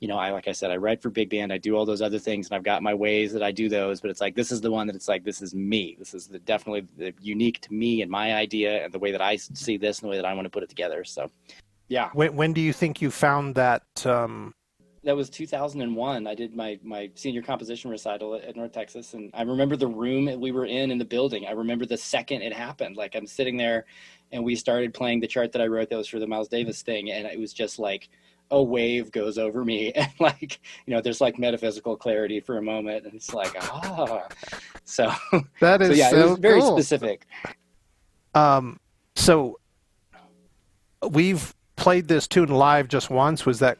[0.00, 2.02] You know, I, like I said, I write for big band, I do all those
[2.02, 4.52] other things and I've got my ways that I do those, but it's like, this
[4.52, 5.96] is the one that it's like, this is me.
[5.98, 9.22] This is the, definitely the unique to me and my idea and the way that
[9.22, 11.04] I see this and the way that I want to put it together.
[11.04, 11.30] So
[11.90, 12.08] yeah.
[12.14, 13.82] When when do you think you found that?
[14.06, 14.54] Um...
[15.02, 16.26] That was 2001.
[16.26, 20.40] I did my my senior composition recital at, North Texas, and I remember the room
[20.40, 21.46] we were in in the building.
[21.46, 22.96] I remember the second it happened.
[22.96, 23.86] Like I'm sitting there,
[24.30, 26.82] and we started playing the chart that I wrote that was for the Miles Davis
[26.82, 28.08] thing, and it was just like
[28.52, 32.62] a wave goes over me and like you know there's like metaphysical clarity for a
[32.62, 34.26] moment and it's like ah
[34.82, 35.08] so
[35.60, 36.76] that is so yeah so it was very cool.
[36.76, 37.26] specific
[38.34, 38.80] um
[39.14, 39.56] so
[41.10, 43.78] we've played this tune live just once was that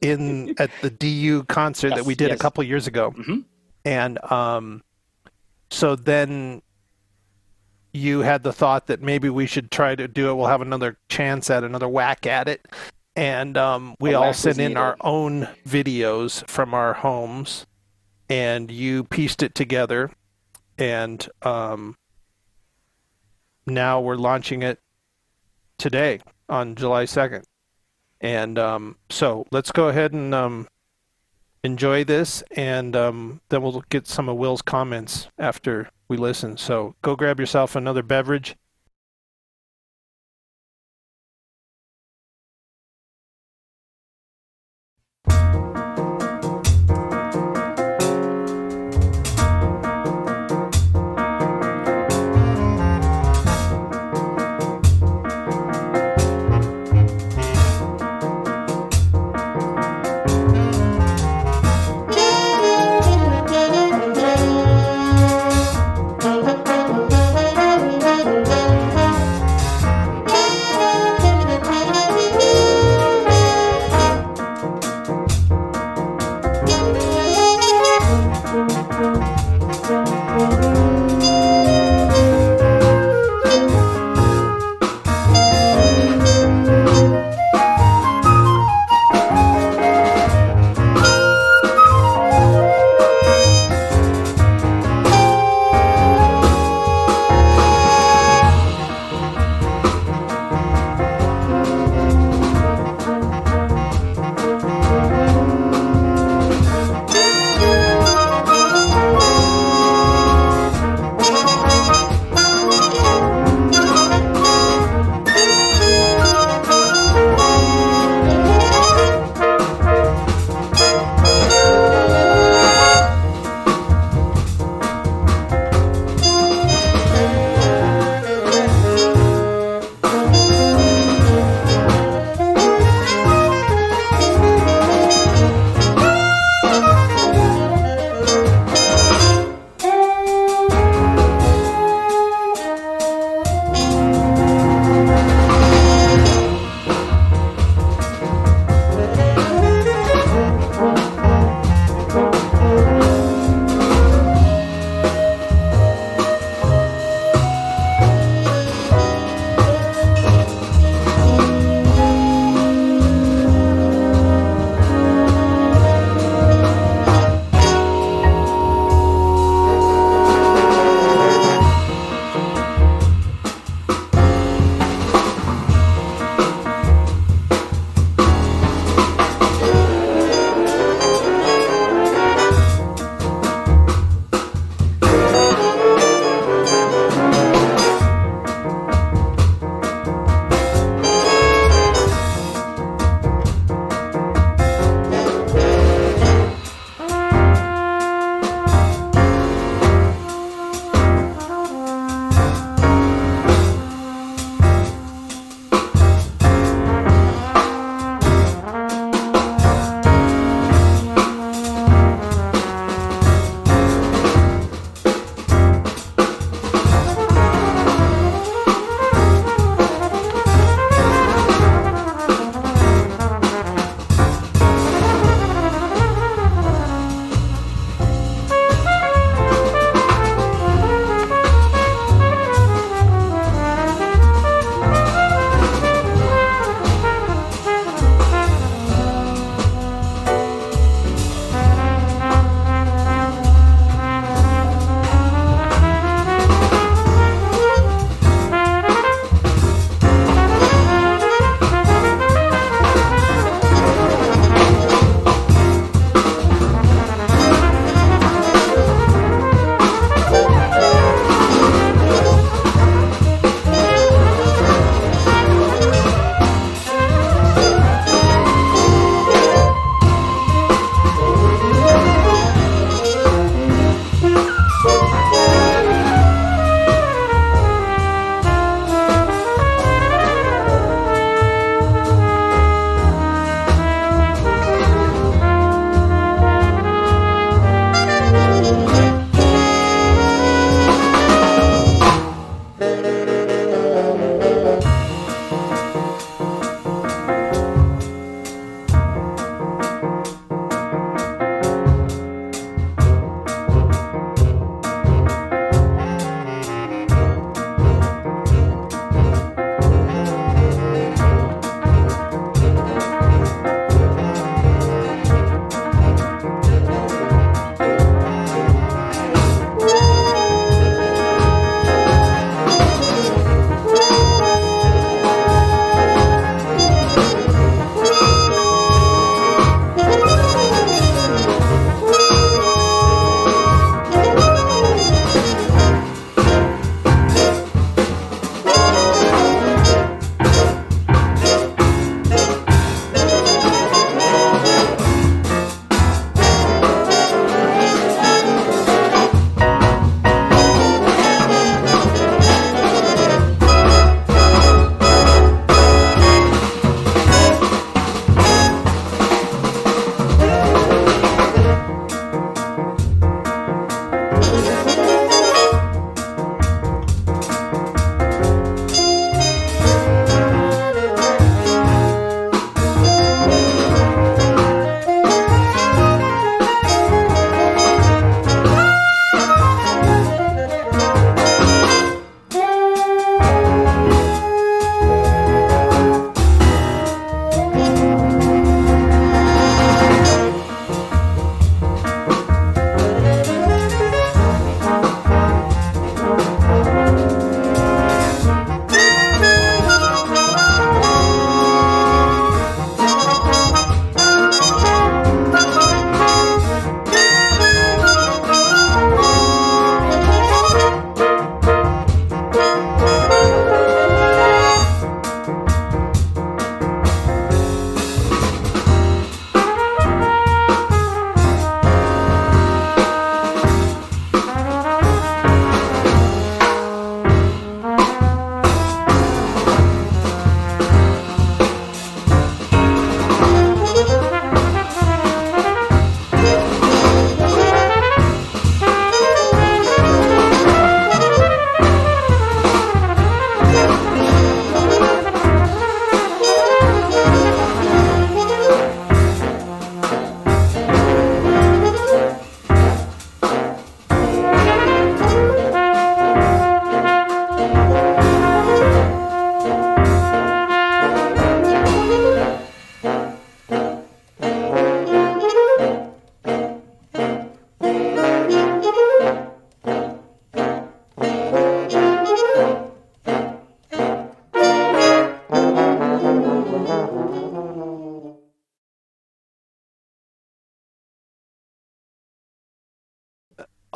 [0.00, 2.36] in at the DU concert yes, that we did yes.
[2.36, 3.40] a couple years ago, mm-hmm.
[3.84, 4.82] and um,
[5.70, 6.62] so then
[7.92, 10.34] you had the thought that maybe we should try to do it.
[10.34, 12.66] We'll have another chance at another whack at it,
[13.16, 17.66] and um, we all sent in our own videos from our homes,
[18.28, 20.12] and you pieced it together,
[20.78, 21.96] and um,
[23.66, 24.78] now we're launching it
[25.76, 27.44] today on July 2nd.
[28.20, 30.68] And um, so let's go ahead and um,
[31.62, 36.56] enjoy this, and um, then we'll get some of Wil's comments after we listen.
[36.56, 38.56] So go grab yourself another beverage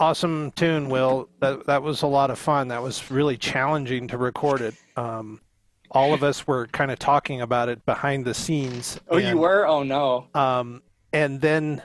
[0.09, 1.29] awesome tune, Wil.
[1.41, 2.69] That that was a lot of fun.
[2.69, 4.75] That was really challenging to record it.
[4.97, 5.43] Um,
[5.91, 8.99] all of us were kind of talking about it behind the scenes.
[9.09, 9.67] Oh, you were?
[9.67, 10.29] Oh no.
[10.35, 11.83] Um, and then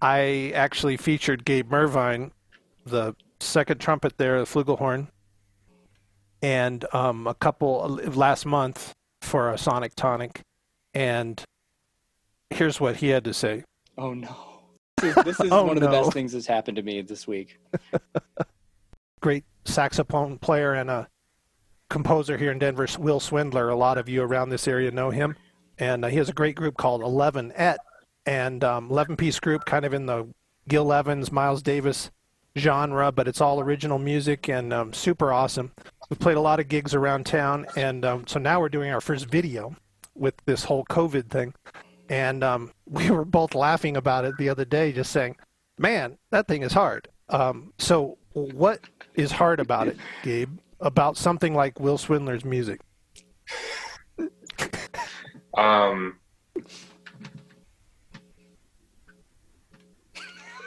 [0.00, 2.30] I actually featured Gabe Mervine,
[2.86, 5.08] the second trumpet there, the flugelhorn,
[6.40, 10.42] and um, a couple last month for a Sonic Tonic,
[10.92, 11.42] and
[12.50, 13.64] here's what he had to say.
[13.98, 14.53] Oh no.
[15.00, 17.26] This is, this is oh, one of the best things that's happened to me this
[17.26, 17.58] week.
[19.20, 21.08] Great saxophone player and a
[21.88, 23.68] composer here in Denver, Wil Swindler.
[23.68, 25.36] A lot of you around this area know him,
[25.78, 27.76] and uh, he has a great group called Elevenet,
[28.26, 30.26] and um, eleven piece group, kind of in the
[30.68, 32.10] Gil Evans, Miles Davis
[32.56, 35.72] genre, but it's all original music and um, super awesome.
[36.08, 39.00] We've played a lot of gigs around town, and um, so now we're doing our
[39.00, 39.74] first video
[40.14, 41.54] with this whole COVID thing.
[42.08, 45.36] And um, we were both laughing about it the other day, just saying,
[45.78, 47.08] man, that thing is hard.
[47.28, 48.80] Um, so, what
[49.14, 52.80] is hard about it, Gabe, about something like Wil Swindler's music?
[55.56, 56.18] Um,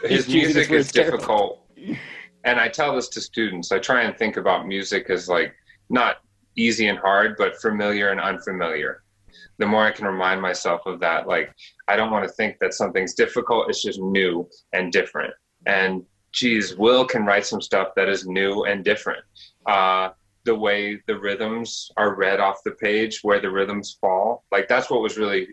[0.03, 1.67] his music is difficult
[2.47, 3.71] and I tell this to students.
[3.73, 5.53] I try and think about music as like
[5.89, 6.17] not
[6.55, 9.03] easy and hard, but familiar and unfamiliar.
[9.59, 11.53] The more I can remind myself of that, like
[11.87, 13.69] I don't want to think that something's difficult.
[13.69, 15.33] It's just new and different.
[15.65, 19.23] And geez, Wil can write some stuff that is new and different.
[19.65, 20.09] Uh,
[20.45, 24.89] the way the rhythms are read off the page, where the rhythms fall, like that's
[24.89, 25.47] what was really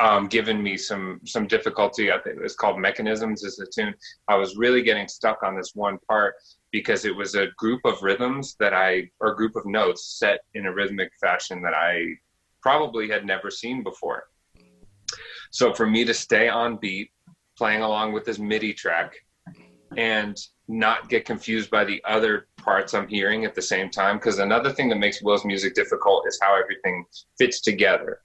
[0.00, 2.10] um, given me some some difficulty.
[2.10, 3.94] I think it's called Mechanisms is the tune.
[4.28, 6.34] I was really getting stuck on this one part
[6.70, 10.40] because it was a group of rhythms that I or a group of notes set
[10.54, 12.16] in a rhythmic fashion that I
[12.68, 14.24] probably had never seen before.
[15.50, 17.10] So for me to stay on beat,
[17.56, 19.14] playing along with this MIDI track,
[19.96, 20.36] and
[20.68, 24.18] not get confused by the other parts I'm hearing at the same time.
[24.18, 27.06] Because another thing that makes Wil's music difficult is how everything
[27.38, 28.20] fits together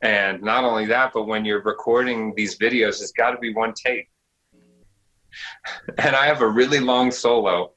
[0.00, 3.74] and not only that, but when you're recording these videos, it's got to be one
[3.74, 4.08] take.
[5.98, 7.72] And I have a really long solo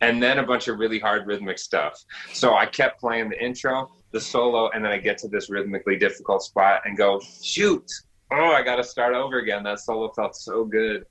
[0.00, 2.02] and then a bunch of really hard rhythmic stuff.
[2.32, 5.96] So I kept playing the intro, the solo, and then I get to this rhythmically
[5.96, 7.90] difficult spot and go, shoot,
[8.32, 9.62] oh, I got to start over again.
[9.62, 11.06] That solo felt so good.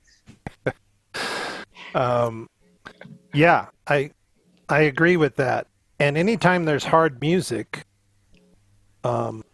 [1.94, 2.48] um,
[3.32, 4.10] yeah, I
[4.68, 5.66] I agree with that.
[5.98, 7.84] And anytime there's hard music,
[9.04, 9.44] um,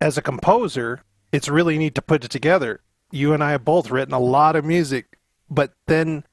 [0.00, 2.80] as a composer, it's really neat to put it together.
[3.10, 5.18] You and I have both written a lot of music,
[5.50, 6.24] but then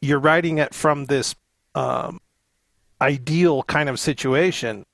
[0.00, 1.34] you're writing it from this
[1.74, 2.20] um,
[3.00, 4.84] ideal kind of situation,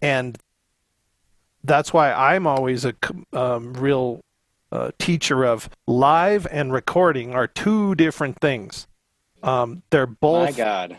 [0.00, 0.38] and
[1.64, 2.94] that's why I'm always a
[3.32, 4.20] um, real
[4.70, 8.86] uh, teacher of live and recording are two different things.
[9.42, 10.50] Um, they're both.
[10.50, 10.98] My God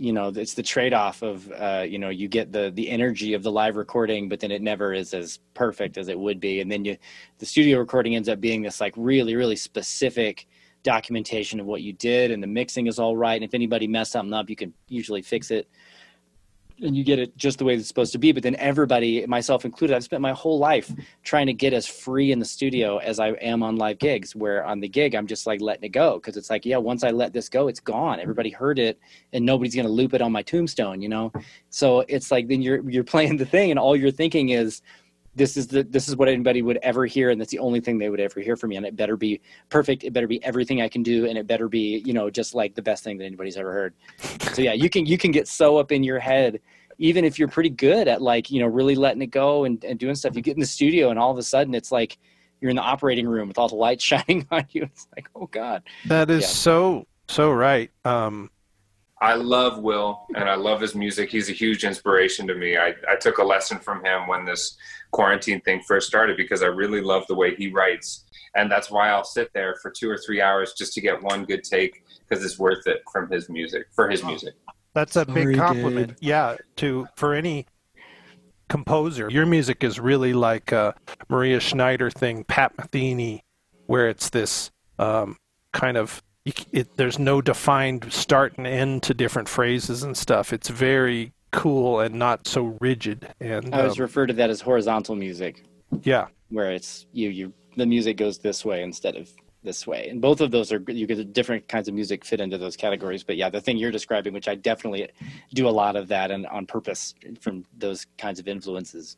[0.00, 3.42] you know it's the trade-off of uh, you know you get the the energy of
[3.42, 6.72] the live recording but then it never is as perfect as it would be and
[6.72, 6.96] then you
[7.38, 10.48] the studio recording ends up being this like really really specific
[10.82, 14.12] documentation of what you did and the mixing is all right and if anybody messed
[14.12, 15.68] something up you can usually fix it
[16.82, 18.32] and you get it just the way it's supposed to be.
[18.32, 22.32] But then everybody, myself included, I've spent my whole life trying to get as free
[22.32, 24.34] in the studio as I am on live gigs.
[24.34, 27.04] Where on the gig, I'm just like letting it go because it's like, yeah, once
[27.04, 28.20] I let this go, it's gone.
[28.20, 28.98] Everybody heard it,
[29.32, 31.32] and nobody's gonna loop it on my tombstone, you know.
[31.70, 34.82] So it's like then you're you're playing the thing, and all you're thinking is,
[35.34, 37.98] this is the this is what anybody would ever hear and that's the only thing
[37.98, 40.82] they would ever hear from me and it better be perfect it better be everything
[40.82, 43.24] i can do and it better be you know just like the best thing that
[43.24, 43.94] anybody's ever heard
[44.52, 46.60] so yeah you can you can get so up in your head
[47.00, 49.98] even if you're pretty good at like you know really letting it go and, and
[49.98, 52.18] doing stuff you get in the studio and all of a sudden it's like
[52.60, 55.46] you're in the operating room with all the lights shining on you it's like oh
[55.46, 56.48] god that is yeah.
[56.48, 58.48] so so right um
[59.22, 61.30] I love Wil and I love his music.
[61.30, 62.78] He's a huge inspiration to me.
[62.78, 64.78] I, I took a lesson from him when this
[65.10, 68.24] quarantine thing first started because I really love the way he writes.
[68.56, 71.44] And that's why I'll sit there for two or three hours just to get one
[71.44, 74.54] good take because it's worth it from his music, for his music.
[74.94, 76.08] That's a Sorry, big compliment.
[76.08, 76.16] Gabe.
[76.20, 77.66] Yeah, to for any
[78.68, 79.28] composer.
[79.30, 80.94] Your music is really like a
[81.28, 83.40] Maria Schneider thing, Pat Metheny,
[83.86, 85.36] where it's this um,
[85.72, 86.22] kind of
[86.72, 90.52] it, there's no defined start and end to different phrases and stuff.
[90.52, 93.28] It's very cool and not so rigid.
[93.40, 95.64] And I always um, refer to that as horizontal music.
[96.02, 99.28] Yeah, where it's you you the music goes this way instead of
[99.62, 100.08] this way.
[100.08, 103.22] And both of those are you get different kinds of music fit into those categories.
[103.22, 105.08] But yeah, the thing you're describing, which I definitely
[105.54, 109.16] do a lot of that and on purpose from those kinds of influences.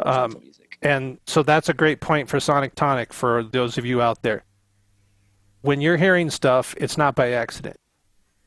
[0.00, 0.42] Um,
[0.82, 4.44] and so that's a great point for Sonic Tonic for those of you out there.
[5.64, 7.76] when you're hearing stuff, it's not by accident.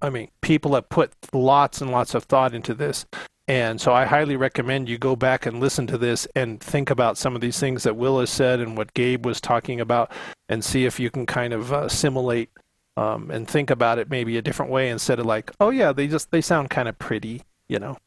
[0.04, 3.08] I mean, people have put lots and lots of thought into this.
[3.48, 7.18] And so I highly recommend you go back and listen to this and think about
[7.18, 10.12] some of these things that Wil has said and what Gabe was talking about
[10.50, 12.50] and see if you can kind of uh, assimilate
[12.96, 16.08] um, and think about it maybe a different way instead of like, oh yeah, they
[16.08, 17.98] just they sound kind of pretty, you know.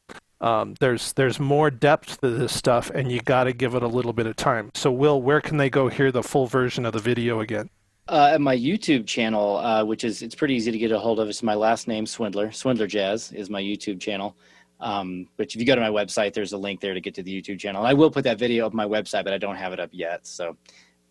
[0.41, 3.87] Um, there's there's more depth to this stuff, and you got to give it a
[3.87, 4.71] little bit of time.
[4.73, 7.69] So, Wil, where can they go hear the full version of the video again?
[8.07, 11.19] Uh, at my YouTube channel, uh, which is it's pretty easy to get a hold
[11.19, 11.29] of.
[11.29, 12.51] It's my last name, Swindler.
[12.51, 14.35] Swindler Jazz is my YouTube channel.
[14.79, 17.23] Um, but if you go to my website, there's a link there to get to
[17.23, 17.85] the YouTube channel.
[17.85, 20.25] I will put that video up my website, but I don't have it up yet.
[20.25, 20.57] So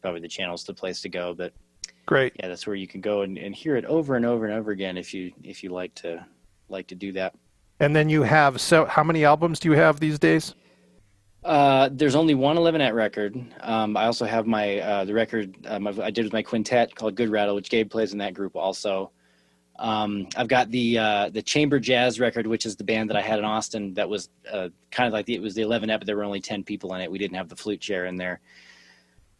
[0.00, 1.34] probably the channel's the place to go.
[1.34, 1.52] But
[2.06, 4.54] great, yeah, that's where you can go and, and hear it over and over and
[4.54, 6.24] over again if you if you like to
[6.68, 7.34] like to do that.
[7.78, 10.54] And then you have so how many albums do you have these days?
[11.42, 13.42] Uh, there's only one 11 record.
[13.60, 17.14] Um, I also have my uh, the record um, I did with my quintet called
[17.14, 19.10] Good Rattle, which Gabe plays in that group also.
[19.78, 23.22] Um, I've got the uh, the chamber jazz record, which is the band that I
[23.22, 23.94] had in Austin.
[23.94, 26.40] That was uh, kind of like the, it was the Elevenet, but there were only
[26.40, 27.10] 10 people in it.
[27.10, 28.40] We didn't have the flute chair in there.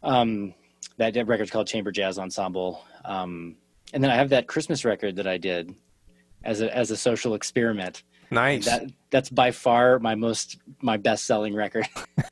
[0.03, 0.53] Um,
[0.97, 2.83] that record's called Chamber Jazz Ensemble.
[3.05, 3.55] Um,
[3.93, 5.73] and then I have that Christmas record that I did
[6.43, 8.03] as a as a social experiment.
[8.29, 8.65] Nice.
[8.65, 11.87] That that's by far my most my best selling record.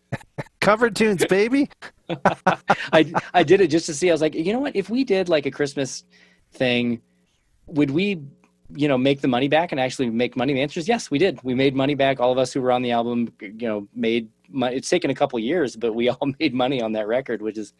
[0.61, 1.69] Cover tunes, baby.
[2.09, 4.09] I I did it just to see.
[4.09, 4.75] I was like, you know what?
[4.75, 6.03] If we did like a Christmas
[6.53, 7.01] thing
[7.67, 8.21] would we
[8.75, 11.17] you know make the money back and actually make money the answer is yes we
[11.17, 13.87] did we made money back all of us who were on the album you know
[13.93, 14.75] made money.
[14.75, 17.73] it's taken a couple years but we all made money on that record which is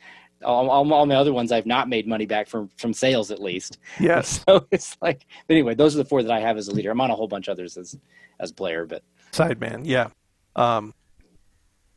[0.43, 3.41] all, all, all, my other ones i've not made money back from from sales at
[3.41, 6.67] least yes so it's like but anyway those are the four that i have as
[6.67, 7.97] a leader i'm on a whole bunch of others as
[8.39, 10.07] as player but sideman yeah
[10.55, 10.93] um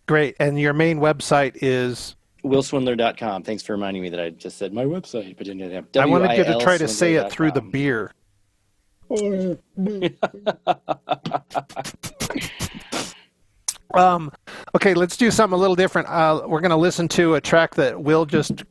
[0.06, 3.44] great and your main website is wilswindler.com.
[3.44, 5.86] Thanks for reminding me that I just said my website, but didn't have.
[5.96, 8.12] I wanted you to try to say it through the beer.
[13.94, 14.32] um,
[14.74, 16.08] okay, let's do something a little different.
[16.08, 18.64] Uh, we're going to listen to a track that Wil just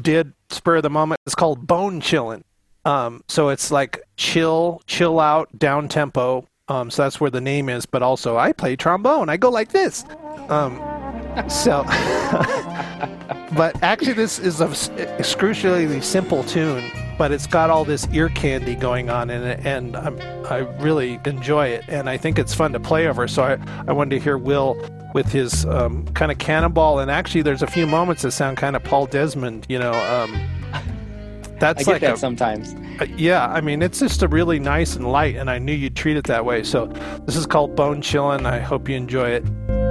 [0.00, 1.20] did spur of the moment.
[1.26, 2.42] It's called Bone Chillin'.
[2.84, 6.46] Um, so it's like chill, chill out, down tempo.
[6.68, 7.84] Um, so that's where the name is.
[7.86, 9.28] But also, I play trombone.
[9.28, 10.04] I go like this.
[10.48, 10.80] Um,
[11.48, 11.84] so,
[13.54, 14.70] but actually, this is a
[15.18, 16.90] excruciatingly simple tune,
[17.20, 21.20] but it's got all this ear candy going on in it, and I'm, I really
[21.26, 23.28] enjoy it, and I think it's fun to play over.
[23.28, 27.42] So I, I wanted to hear Wil with his um, kind of cannonball, and actually,
[27.42, 29.92] there's a few moments that sound kind of Paul Desmond, you know.
[29.92, 30.32] Um,
[31.58, 32.74] that's I like that a, sometimes.
[32.98, 35.96] Uh, yeah, I mean, it's just a really nice and light, and I knew you'd
[35.96, 36.62] treat it that way.
[36.62, 36.86] So
[37.26, 38.46] this is called Bone Chillin'.
[38.46, 39.89] I hope you enjoy it.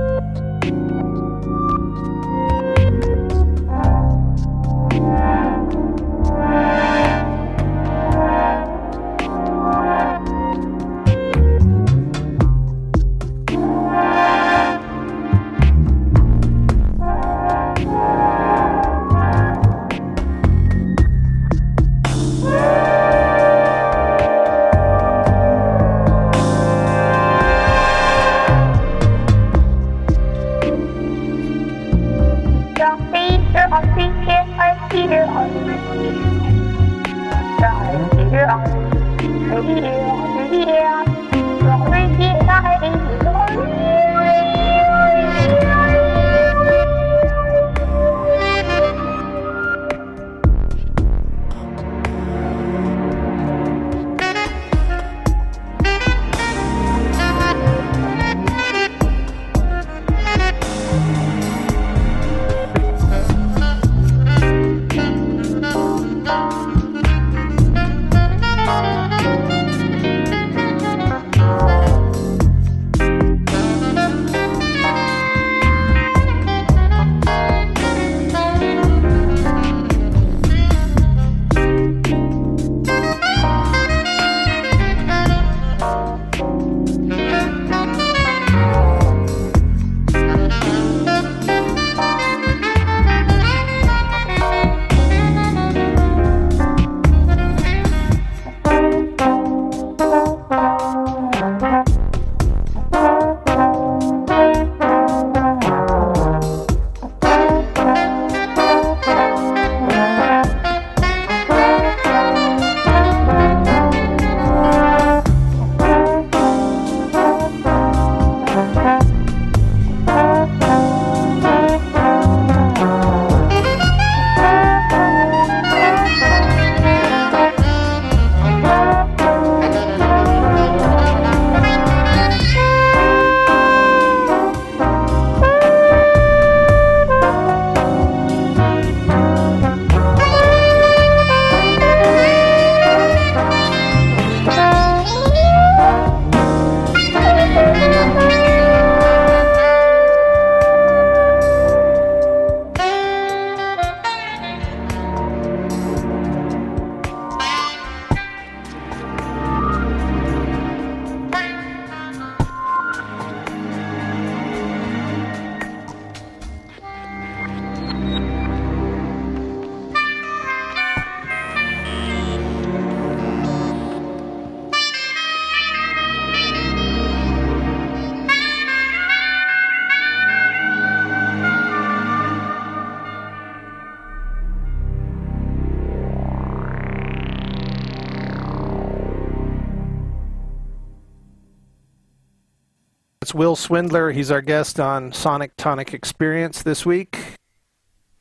[193.29, 194.09] It's Wil Swindler.
[194.11, 197.35] He's our guest on Sonic Tonic Experience this week.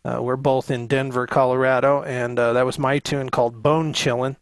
[0.04, 4.36] Uh, we're both in Denver, Colorado, and uh, that was my tune called Bone Chillin'.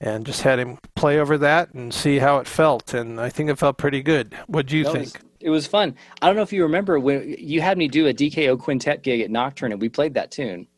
[0.00, 3.50] And just had him play over that and see how it felt, and I think
[3.50, 4.34] it felt pretty good.
[4.46, 5.04] What do you That think?
[5.04, 5.94] was- it was fun.
[6.22, 9.20] I don't know if you remember when you had me do a DKO quintet gig
[9.20, 10.68] at Nocturne, and we played that tune.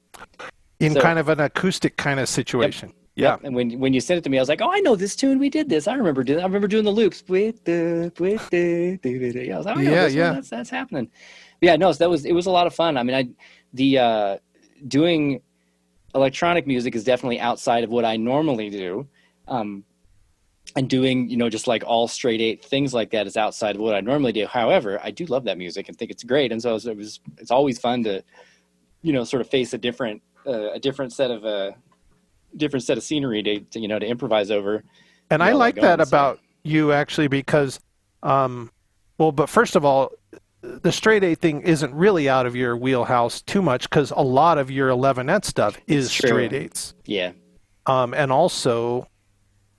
[0.81, 2.93] in so- kind of an acoustic kind of situation.
[3.17, 3.33] Yeah.
[3.33, 3.41] Yep.
[3.45, 5.17] And when when you sent it to me, I was like, "Oh, I know this
[5.17, 5.39] tune.
[5.39, 5.89] We did this.
[5.89, 6.41] I remember doing.
[6.41, 8.99] I remember doing the loops with the with the.
[9.03, 10.35] Yeah, I was like, oh, Yeah, this one.
[10.35, 11.11] That's that's happening.
[11.61, 12.97] Yeah, no, so that was it was a lot of fun.
[12.97, 13.29] I mean, I
[13.75, 14.39] the uh,
[14.87, 15.43] doing
[16.15, 19.09] electronic music is definitely outside of what I normally do.
[19.49, 19.85] Um,
[20.77, 23.83] and doing you know just like all straight eight things like that is outside of
[23.83, 24.47] what I normally do.
[24.47, 26.97] However, I do love that music and think it's great, and so it was, it
[26.97, 28.23] was it's always fun to
[29.03, 31.73] you know sort of face a different uh, a different set of uh,
[32.57, 34.83] different set of scenery to, to you know to improvise over.
[35.31, 37.81] And I like that on, so- about you actually because,
[38.23, 38.71] um,
[39.19, 40.11] well, but first of all,
[40.63, 44.59] the straight A thing isn't really out of your wheelhouse too much because a lot
[44.59, 46.29] of your Elevenet stuff is true.
[46.29, 46.95] straight eights.
[47.07, 47.33] Yeah,
[47.87, 49.07] Um, and also,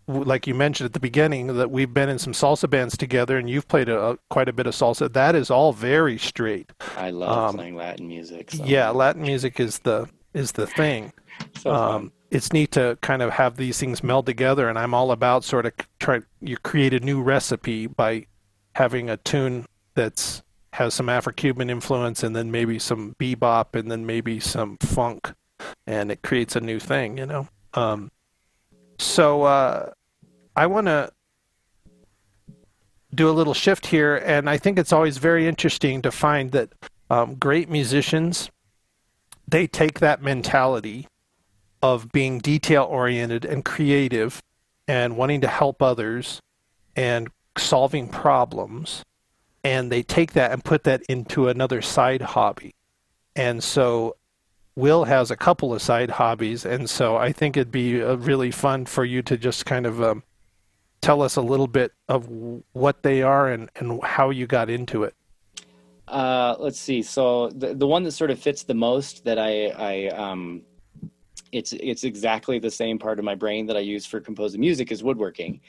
[0.07, 3.47] like you mentioned at the beginning, that we've been in some salsa bands together and
[3.47, 5.11] you've played a, quite a bit of salsa.
[5.13, 6.71] That is all very straight.
[6.97, 8.51] I love Um, playing Latin music.
[8.51, 8.63] So.
[8.65, 11.13] Yeah, Latin music is the is the thing.
[11.59, 15.11] so um, it's neat to kind of have these things meld together and i'm all
[15.11, 18.25] about sort of try you create a new recipe by
[18.75, 20.41] having a tune that's
[20.73, 25.33] has some afro-cuban influence and then maybe some bebop and then maybe some funk
[25.85, 27.47] and it creates a new thing you know?
[27.73, 28.09] Um,
[28.97, 29.91] so uh,
[30.55, 31.11] i want to
[33.13, 36.69] do a little shift here and i think it's always very interesting to find that
[37.09, 38.49] um, great musicians
[39.45, 41.07] they take that mentality
[41.81, 44.41] of being detail oriented and creative
[44.87, 46.41] and wanting to help others
[46.95, 49.03] and solving problems.
[49.63, 52.73] And they take that and put that into another side hobby.
[53.35, 54.15] And so
[54.75, 58.51] Wil has a couple of side hobbies and so i think it'd be uh, really
[58.51, 60.23] fun for you to just kind of um,
[61.01, 62.27] tell us a little bit of
[62.71, 65.15] what they are and, and how you got into it.
[66.07, 67.01] Uh, let's see.
[67.01, 70.61] So the the one that sort of fits the most that I I um,
[71.51, 74.91] it's it's exactly the same part of my brain that I use for composing music
[74.91, 75.61] is woodworking,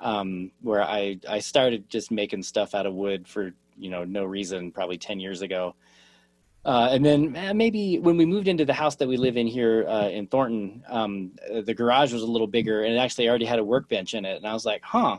[0.00, 4.24] um, where I I started just making stuff out of wood for you know no
[4.24, 5.74] reason probably ten years ago.
[6.64, 9.48] Uh, and then eh, maybe when we moved into the house that we live in
[9.48, 11.32] here uh, in Thornton, um,
[11.64, 14.36] the garage was a little bigger and it actually already had a workbench in it.
[14.36, 15.18] And I was like, huh,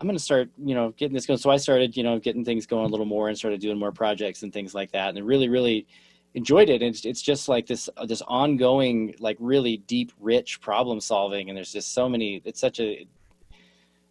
[0.00, 1.38] I'm going to start, you know, getting this going.
[1.38, 3.92] So I started, you know, getting things going a little more and started doing more
[3.92, 5.14] projects and things like that.
[5.14, 5.86] And really, really
[6.34, 6.82] enjoyed it.
[6.82, 11.48] And it's, it's just like this, uh, this ongoing, like really deep, rich problem solving.
[11.48, 13.06] And there's just so many, it's such a,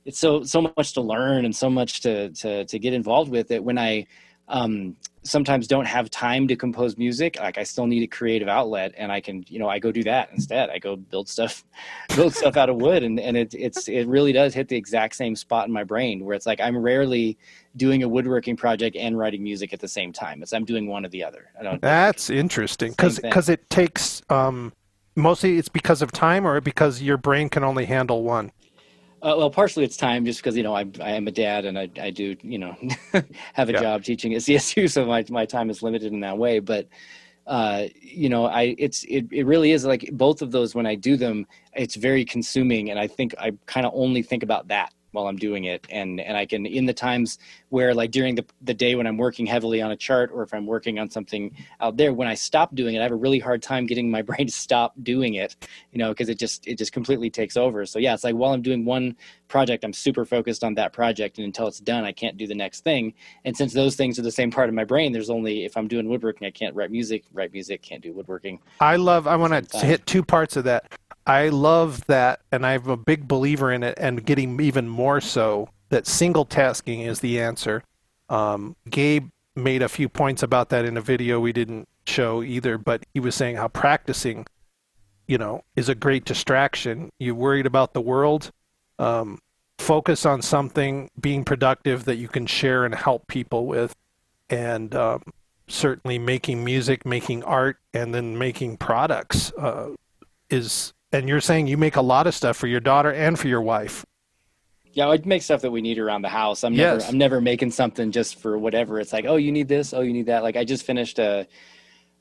[0.06, 3.52] it's so, so much to learn and so much to, to, to get involved with
[3.52, 4.08] it when I,
[4.48, 8.94] um, sometimes don't have time to compose music like i still need a creative outlet
[8.98, 10.70] and i can you know i go do that instead.
[10.70, 11.64] I go build stuff
[12.16, 15.16] build stuff out of wood and, and it, it's it really does hit the exact
[15.16, 17.38] same spot in my brain where it's like i'm rarely
[17.76, 20.42] doing a woodworking project and writing music at the same time.
[20.42, 21.50] It's i'm doing one or the other.
[21.60, 22.92] I don't That's interesting.
[22.92, 23.32] Because thing.
[23.32, 24.74] it takes um,
[25.16, 28.52] mostly it's because of time or because your brain can only handle one.
[29.24, 31.80] Uh, well, partially it's time, just because you know I I am a dad and
[31.80, 32.76] I I do you know
[33.54, 33.80] have a Yeah.
[33.80, 36.60] job teaching at CSU, so my my time is limited in that way.
[36.60, 36.90] But
[37.48, 40.96] uh, you know, I it's it it really is like both of those when I
[40.96, 44.92] do them, it's very consuming, and I think I kind of only think about that
[45.14, 47.39] while I'm doing it, and and I can in the times
[47.70, 50.53] where like during the the day when I'm working heavily on a chart or if
[50.53, 53.39] I'm working on something out there, when I stop doing it, I have a really
[53.39, 55.55] hard time getting my brain to stop doing it,
[55.91, 57.86] you know, because it just it just completely takes over.
[57.86, 59.16] So yeah, it's like while I'm doing one
[59.47, 62.55] project, I'm super focused on that project, and until it's done, I can't do the
[62.55, 63.14] next thing.
[63.45, 65.88] And since those things are the same part of my brain, there's only if I'm
[65.88, 67.24] doing woodworking, I can't write music.
[67.32, 68.59] Write music, can't do woodworking.
[68.80, 69.28] I love.
[69.28, 70.91] I want to hit two parts of that.
[71.26, 75.70] I love that, and I'm a big believer in it, and getting even more so
[75.90, 77.84] that single tasking is the answer.
[78.30, 82.78] Um, Gabe made a few points about that in a video we didn't show either,
[82.78, 84.46] but he was saying how practicing,
[85.28, 87.10] you know, is a great distraction.
[87.20, 88.52] You're worried about the world.
[89.00, 89.40] Um,
[89.78, 93.96] focus on something, being productive that you can share and help people with,
[94.50, 95.22] and um,
[95.68, 99.90] certainly making music, making art, and then making products uh,
[100.50, 100.94] is.
[101.14, 103.61] And you're saying you make a lot of stuff for your daughter and for your
[103.61, 104.03] wife.
[104.93, 106.64] Yeah, I make stuff that we need around the house.
[106.64, 107.01] I'm Yes.
[107.01, 108.99] never I'm never making something just for whatever.
[108.99, 110.43] It's like, oh, you need this, oh, you need that.
[110.43, 111.47] Like I just finished a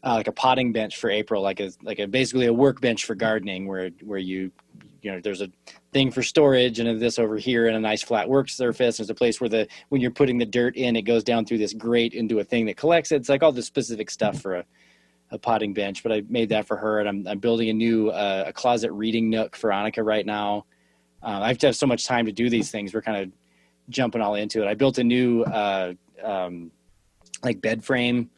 [0.05, 3.15] uh, like a potting bench for April, like a like a basically a workbench for
[3.15, 4.53] gardening, where where you
[5.01, 5.49] you know there's a
[5.93, 9.15] thing for storage and this over here and a nice flat work surface there's a
[9.15, 12.15] place where the when you're putting the dirt in it goes down through this grate
[12.15, 14.65] into a thing that collects it it's like all the specific stuff for a,
[15.33, 18.11] a potting bench but i made that for her and i'm, I'm building a new
[18.11, 20.67] uh, a closet reading nook for annika right now
[21.23, 23.33] uh, i have to have so much time to do these things we're kind of
[23.89, 26.71] jumping all into it i built a new uh, um,
[27.43, 28.31] like bed frame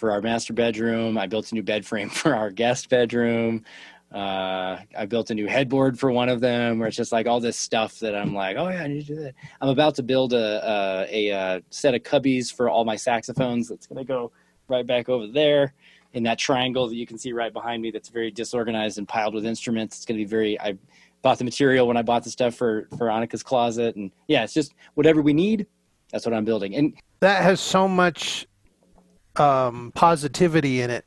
[0.00, 1.18] for our master bedroom.
[1.18, 3.64] I built a new bed frame for our guest bedroom.
[4.12, 7.38] Uh, I built a new headboard for one of them, where it's just like all
[7.38, 9.34] this stuff that I'm like, oh yeah, I need to do that.
[9.60, 13.68] I'm about to build a a, a, a set of cubbies for all my saxophones.
[13.68, 14.32] That's gonna go
[14.66, 15.74] right back over there
[16.12, 17.90] in that triangle that you can see right behind me.
[17.90, 19.96] That's very disorganized and piled with instruments.
[19.96, 20.60] It's gonna be very.
[20.60, 20.76] I
[21.22, 24.54] bought the material when I bought the stuff for for Annika's closet, and yeah, it's
[24.54, 25.66] just whatever we need.
[26.12, 28.46] That's what I'm building, and that has so much
[29.36, 31.04] um, positivity in it.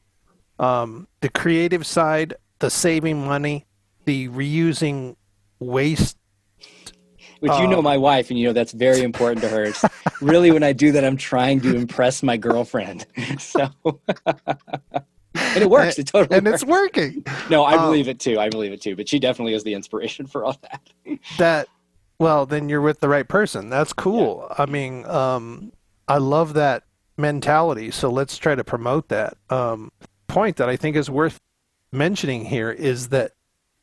[0.59, 3.65] Um, the creative side, the saving money,
[4.05, 5.15] the reusing
[5.59, 6.17] waste.
[7.43, 9.65] Which you know um, my wife, and you know that's very important to her.
[9.65, 9.83] It's
[10.21, 13.05] really, when I do that, I'm trying to impress my girlfriend.
[13.37, 13.69] So,
[14.25, 15.03] and
[15.35, 15.99] it works.
[15.99, 16.61] It totally and works.
[16.61, 17.25] it's working.
[17.49, 18.39] No, I um, believe it too.
[18.39, 18.95] I believe it too.
[18.95, 20.81] But she definitely is the inspiration for all that.
[21.37, 21.67] that
[22.17, 23.69] well, then you're with the right person.
[23.69, 24.47] That's cool.
[24.49, 24.63] Yeah.
[24.63, 25.73] I mean, um,
[26.07, 26.83] I love that
[27.17, 27.91] mentality.
[27.91, 29.35] So let's try to promote that.
[29.49, 29.91] Um,
[30.27, 31.41] point that I think is worth
[31.91, 33.33] mentioning here is that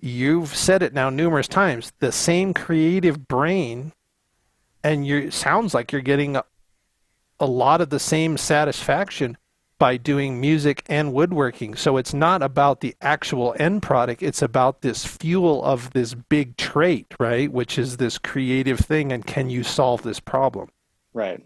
[0.00, 1.92] you've said it now numerous times.
[2.00, 3.92] The same creative brain,
[4.82, 6.44] and you sounds like you're getting a,
[7.38, 9.36] a lot of the same satisfaction
[9.78, 11.74] by doing music and woodworking.
[11.74, 16.56] So it's not about the actual end product, it's about this fuel of this big
[16.56, 17.50] trait, right?
[17.50, 20.68] Which is this creative thing and can you solve this problem?
[21.14, 21.42] Right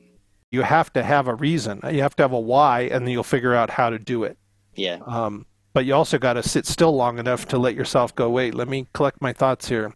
[0.55, 1.81] you have to have a reason.
[1.91, 4.39] You have to have a why, and then you'll figure out how to do it.
[4.77, 5.01] Yeah.
[5.05, 8.31] Um, but you also got to sit still long enough to let yourself go.
[8.31, 9.93] Wait, let me collect my thoughts here.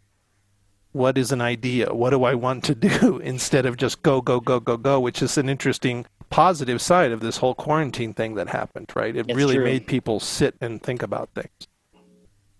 [0.92, 1.94] What is an idea?
[1.94, 5.00] What do I want to do instead of just go, go, go, go, go?
[5.00, 8.90] Which is an interesting positive side of this whole quarantine thing that happened.
[8.94, 9.14] Right?
[9.16, 9.64] It it's really true.
[9.64, 11.68] made people sit and think about things.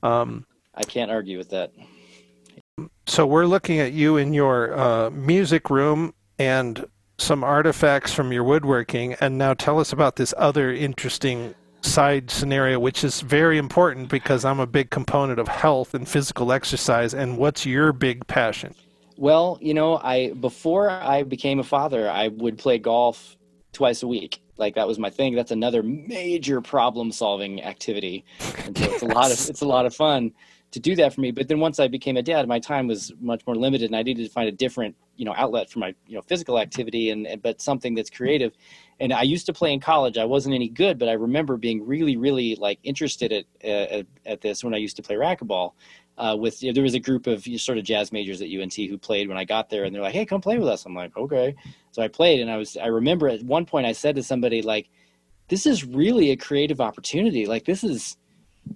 [0.02, 1.72] Um, I can't argue with that.
[3.06, 6.86] So we're looking at you in your uh, music room, and
[7.18, 12.79] some artifacts from your woodworking, and now tell us about this other interesting side scenario,
[12.79, 17.14] which is very important because I'm a big component of health and physical exercise.
[17.14, 18.74] And what's your big passion?
[19.16, 23.37] Well, you know, I before I became a father, I would play golf
[23.72, 24.41] twice a week.
[24.57, 25.35] Like that was my thing.
[25.35, 28.24] That's another major problem solving activity.
[28.64, 30.33] And so it's a lot of it's a lot of fun
[30.70, 31.31] to do that for me.
[31.31, 34.03] But then once I became a dad, my time was much more limited, and I
[34.03, 37.26] needed to find a different, you know, outlet for my, you know, physical activity, and,
[37.26, 38.53] and but something that's creative.
[39.01, 40.18] And I used to play in college.
[40.18, 44.40] I wasn't any good, but I remember being really, really like interested at at, at
[44.40, 45.72] this when I used to play racquetball.
[46.16, 48.42] Uh, with you know, there was a group of you know, sort of jazz majors
[48.42, 50.66] at UNT who played when I got there, and they're like, "Hey, come play with
[50.66, 51.55] us." I'm like, "Okay."
[51.92, 54.62] So I played, and I was I remember at one point I said to somebody
[54.62, 54.90] like,
[55.46, 57.46] "This is really a creative opportunity.
[57.46, 58.16] Like this is."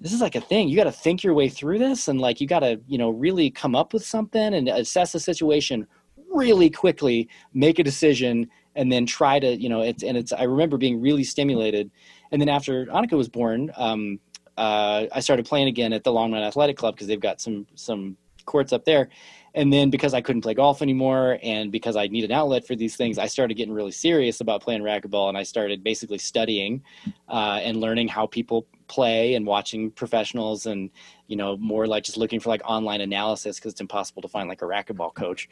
[0.01, 2.41] this is like a thing you got to think your way through this and like
[2.41, 5.87] you got to you know really come up with something and assess the situation
[6.33, 10.43] really quickly make a decision and then try to you know it's and it's i
[10.43, 11.91] remember being really stimulated
[12.31, 14.19] and then after annika was born um,
[14.57, 18.17] uh, i started playing again at the longmont athletic club because they've got some some
[18.45, 19.09] courts up there
[19.55, 22.75] and then because I couldn't play golf anymore and because I need an outlet for
[22.75, 26.83] these things, I started getting really serious about playing racquetball and I started basically studying
[27.29, 30.91] uh, and learning how people play and watching professionals and
[31.27, 34.49] you know more like just looking for like online analysis because it's impossible to find
[34.49, 35.49] like a racquetball coach.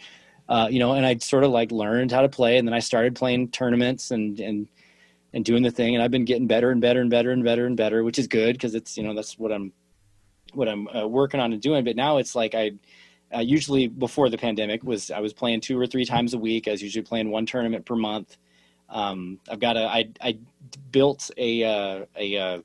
[0.51, 2.81] Uh, you know, and I sort of like learned how to play and then I
[2.81, 4.69] started playing tournaments and and
[5.33, 7.67] and doing the thing and I've been getting better and better and better and better
[7.67, 9.73] and better, which is good because it's you know that's what I'm
[10.53, 11.85] what I'm uh, working on and doing.
[11.85, 12.73] But now it's like I
[13.33, 16.67] uh, usually before the pandemic was I was playing two or three times a week.
[16.67, 18.37] I was usually playing one tournament per month.
[18.89, 20.39] Um, I've got a I I
[20.91, 22.61] built a uh, a uh,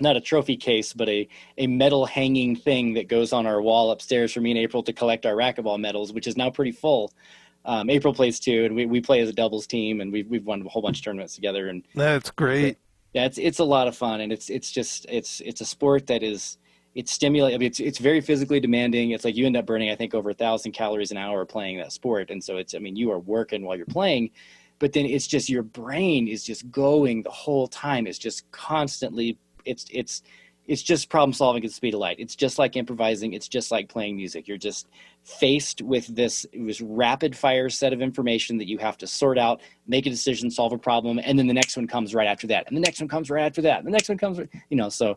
[0.00, 3.90] not a trophy case, but a a metal hanging thing that goes on our wall
[3.90, 7.12] upstairs for me and April to collect our racquetball medals, which is now pretty full.
[7.64, 10.44] Um, April plays too, and we, we play as a doubles team, and we've we've
[10.44, 11.68] won a whole bunch of tournaments together.
[11.68, 12.78] And that's great.
[13.14, 16.06] Yeah, it's it's a lot of fun, and it's it's just it's it's a sport
[16.06, 16.58] that is
[16.94, 17.54] it's stimulating.
[17.54, 19.10] I mean, it's it's very physically demanding.
[19.12, 21.78] It's like you end up burning, I think, over a thousand calories an hour playing
[21.78, 22.74] that sport, and so it's.
[22.74, 24.30] I mean, you are working while you're playing,
[24.78, 28.06] but then it's just your brain is just going the whole time.
[28.06, 29.38] It's just constantly.
[29.68, 30.22] It's it's
[30.68, 32.16] it's just problem solving at the speed of light.
[32.18, 33.32] It's just like improvising.
[33.32, 34.46] It's just like playing music.
[34.46, 34.86] You're just
[35.24, 39.62] faced with this this rapid fire set of information that you have to sort out,
[39.86, 42.68] make a decision, solve a problem, and then the next one comes right after that,
[42.68, 44.38] and the next one comes right after that, and the next one comes,
[44.68, 44.90] you know.
[44.90, 45.16] So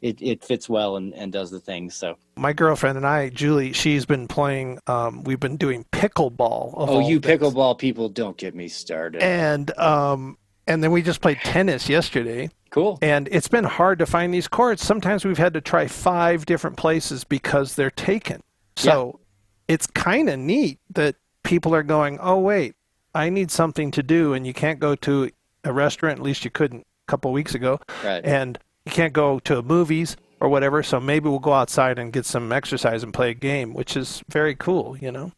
[0.00, 1.94] it, it fits well and, and does the things.
[1.94, 4.78] So my girlfriend and I, Julie, she's been playing.
[4.86, 6.74] Um, we've been doing pickleball.
[6.76, 7.40] Oh, you things.
[7.40, 8.08] pickleball people!
[8.08, 9.22] Don't get me started.
[9.22, 12.50] And um, and then we just played tennis yesterday.
[12.70, 12.98] Cool.
[13.02, 14.84] And it's been hard to find these courts.
[14.84, 18.42] Sometimes we've had to try five different places because they're taken.
[18.76, 19.20] So
[19.68, 19.74] yeah.
[19.74, 22.74] it's kind of neat that people are going, oh wait,
[23.14, 25.30] I need something to do, and you can't go to
[25.62, 26.18] a restaurant.
[26.18, 27.78] At least you couldn't a couple weeks ago.
[28.02, 28.24] Right.
[28.24, 30.82] And you can't go to movies or whatever.
[30.82, 34.22] So maybe we'll go outside and get some exercise and play a game, which is
[34.28, 35.32] very cool, you know.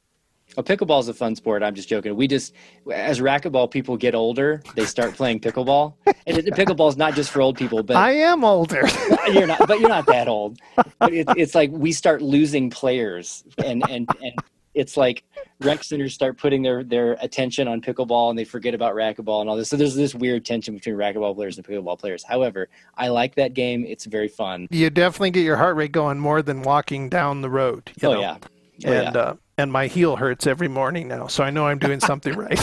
[0.56, 1.62] Oh, pickleball is a fun sport.
[1.62, 2.16] I'm just joking.
[2.16, 2.54] We just,
[2.92, 5.94] as racquetball people get older, they start playing pickleball.
[6.26, 8.82] And pickleball is not just for old people, but I am older.
[9.32, 10.58] you're not, but you're not that old.
[10.98, 14.32] But it, it's like we start losing players, and and and
[14.76, 15.24] it's like
[15.60, 19.50] rec centers start putting their their attention on pickleball and they forget about racquetball and
[19.50, 19.70] all this.
[19.70, 22.22] So there's this weird tension between racquetball players and pickleball players.
[22.22, 23.84] However, I like that game.
[23.86, 24.68] It's very fun.
[24.70, 27.90] You definitely get your heart rate going more than walking down the road.
[28.02, 28.20] oh know?
[28.20, 28.36] yeah.
[28.84, 29.20] Oh, and yeah.
[29.20, 32.58] Uh, and my heel hurts every morning now, so I know I'm doing something right.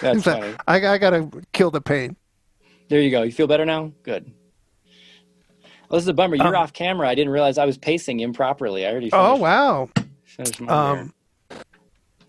[0.00, 0.54] That's funny.
[0.66, 2.16] I, I gotta kill the pain.
[2.88, 3.22] There you go.
[3.22, 3.92] You feel better now?
[4.02, 4.32] Good.
[5.88, 6.36] Well, this is a bummer.
[6.36, 7.08] You're um, off camera.
[7.08, 8.86] I didn't realize I was pacing improperly.
[8.86, 9.10] I already.
[9.12, 9.88] Oh,
[10.24, 10.92] finished, oh wow.
[10.92, 11.14] Um,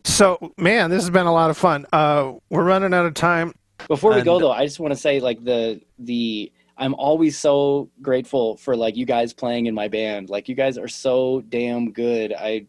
[0.04, 1.86] so man, this has been a lot of fun.
[1.94, 3.54] Uh, we're running out of time.
[3.88, 7.38] Before we and, go though, I just want to say like the the I'm always
[7.38, 10.30] so grateful for like you guys playing in my band.
[10.30, 12.34] Like you guys are so damn good.
[12.34, 12.66] I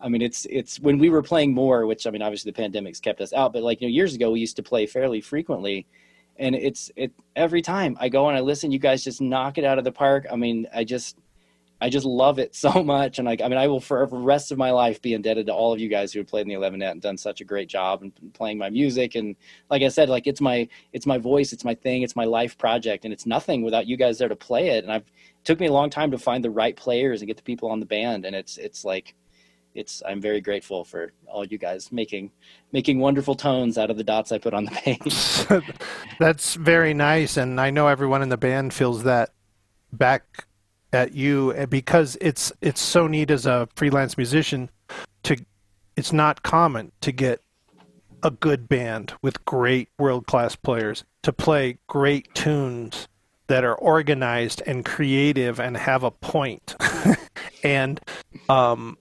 [0.00, 3.00] I mean it's it's when we were playing more, which I mean obviously the pandemic's
[3.00, 5.86] kept us out, but like you know years ago we used to play fairly frequently
[6.38, 9.64] and it's it every time I go and I listen, you guys just knock it
[9.64, 10.26] out of the park.
[10.30, 11.16] I mean, I just
[11.82, 14.52] I just love it so much, and like I mean, I will for the rest
[14.52, 16.54] of my life be indebted to all of you guys who have played in the
[16.54, 19.16] Elevenet and done such a great job and playing my music.
[19.16, 19.34] And
[19.68, 22.56] like I said, like it's my it's my voice, it's my thing, it's my life
[22.56, 24.84] project, and it's nothing without you guys there to play it.
[24.84, 27.36] And I've it took me a long time to find the right players and get
[27.36, 29.16] the people on the band, and it's it's like
[29.74, 32.30] it's I'm very grateful for all you guys making
[32.70, 34.70] making wonderful tones out of the dots I put on the
[35.50, 35.74] page.
[36.20, 39.30] That's very nice, and I know everyone in the band feels that
[39.92, 40.46] back
[40.92, 44.70] at you eh, because it's it's so neat as a freelance musician
[45.22, 45.36] to
[45.96, 47.40] it's not common to get
[48.22, 53.08] a good band with great world class players to play great tunes
[53.48, 56.12] that are organized and creative and have a
[57.64, 58.00] and
[58.48, 58.96] um,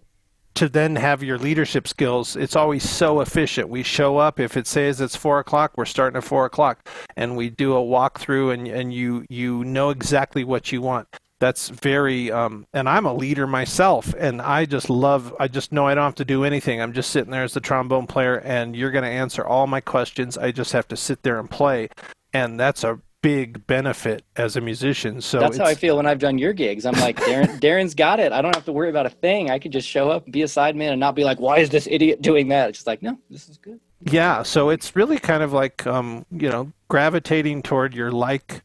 [0.55, 3.69] to then have your leadership skills, it's always so efficient.
[3.69, 7.37] We show up if it says it's four o'clock, we're starting at four o'clock, and
[7.37, 11.07] we do a walkthrough, and and you you know exactly what you want.
[11.41, 15.35] That's very, um, and I'm a leader myself, and I just love.
[15.39, 16.79] I just know I don't have to do anything.
[16.79, 19.81] I'm just sitting there as the trombone player, and you're going to answer all my
[19.81, 20.37] questions.
[20.37, 21.89] I just have to sit there and play,
[22.31, 25.19] and that's a big benefit as a musician.
[25.19, 26.85] So that's how I feel when I've done your gigs.
[26.85, 28.31] I'm like, Darren, Darren's got it.
[28.31, 29.49] I don't have to worry about a thing.
[29.49, 31.87] I could just show up, be a sideman, and not be like, why is this
[31.89, 32.69] idiot doing that?
[32.69, 33.79] It's just like, no, this is good.
[34.03, 34.43] Yeah.
[34.43, 38.61] So it's really kind of like, um, you know, gravitating toward your like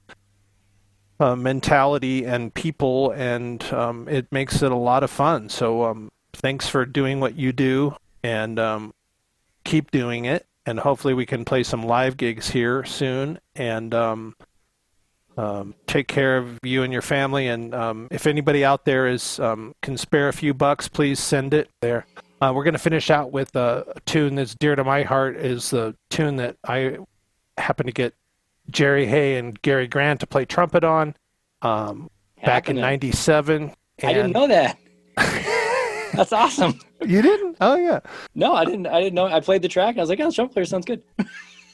[1.18, 5.48] uh, mentality and people, and um, it makes it a lot of fun.
[5.48, 8.94] So um, thanks for doing what you do, and um,
[9.64, 14.34] keep doing it and hopefully we can play some live gigs here soon and um,
[15.38, 17.46] um, take care of you and your family.
[17.46, 21.70] And um, if anybody out there is can spare a few bucks, please send it
[21.80, 22.04] there.
[22.40, 25.36] Uh, we're going to finish out with a, a, tune that's dear to my heart.
[25.36, 26.98] Is the tune that I
[27.56, 28.12] happen to get
[28.70, 31.14] Jerry Hey and Gary Grant to play trumpet on
[31.62, 32.10] um,
[32.44, 33.72] back in '97.
[34.02, 34.78] I didn't know that.
[36.14, 36.78] That's awesome.
[37.04, 37.56] You didn't?
[37.60, 38.00] Oh yeah.
[38.34, 38.86] No, I didn't.
[38.86, 39.26] I didn't know.
[39.26, 41.02] I played the track and I was like, "Oh, trumpet player sounds good."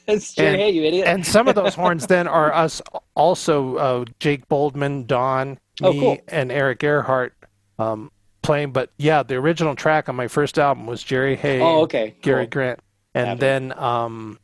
[0.06, 1.06] it's Jerry Hey, you idiot.
[1.06, 2.82] and some of those horns then are us
[3.14, 6.18] also uh, Jake Boldman, Don, oh, me, oh, cool.
[6.28, 7.34] and Eric Earhart
[7.78, 8.10] um,
[8.42, 8.72] playing.
[8.72, 11.60] But yeah, the original track on my first album was Jerry Hey.
[11.60, 12.16] Oh, okay.
[12.22, 12.50] Gary cool.
[12.50, 12.80] Grant,
[13.14, 14.38] and then um,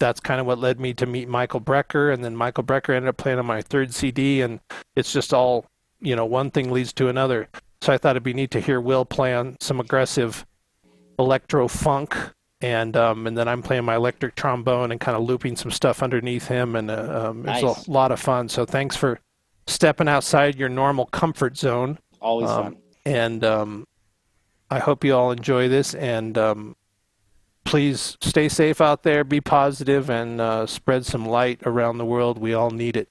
[0.00, 3.08] that's kind of what led me to meet Michael Brecker, and then Michael Brecker ended
[3.08, 4.58] up playing on my third CD, and
[4.96, 5.66] it's just all
[6.00, 7.48] you know, one thing leads to another.
[7.82, 10.44] So I thought it'd be neat to hear Wil play on some aggressive
[11.18, 12.16] electro funk,
[12.60, 16.02] and um, and then I'm playing my electric trombone and kind of looping some stuff
[16.02, 17.62] underneath him, and uh, um, nice.
[17.62, 18.48] it's a lot of fun.
[18.48, 19.20] So thanks for
[19.66, 21.98] stepping outside your normal comfort zone.
[22.20, 22.76] Always um, fun.
[23.06, 23.86] And um,
[24.70, 26.76] I hope you all enjoy this, and um,
[27.64, 32.38] please stay safe out there, be positive, and uh, spread some light around the world.
[32.38, 33.08] We all need it.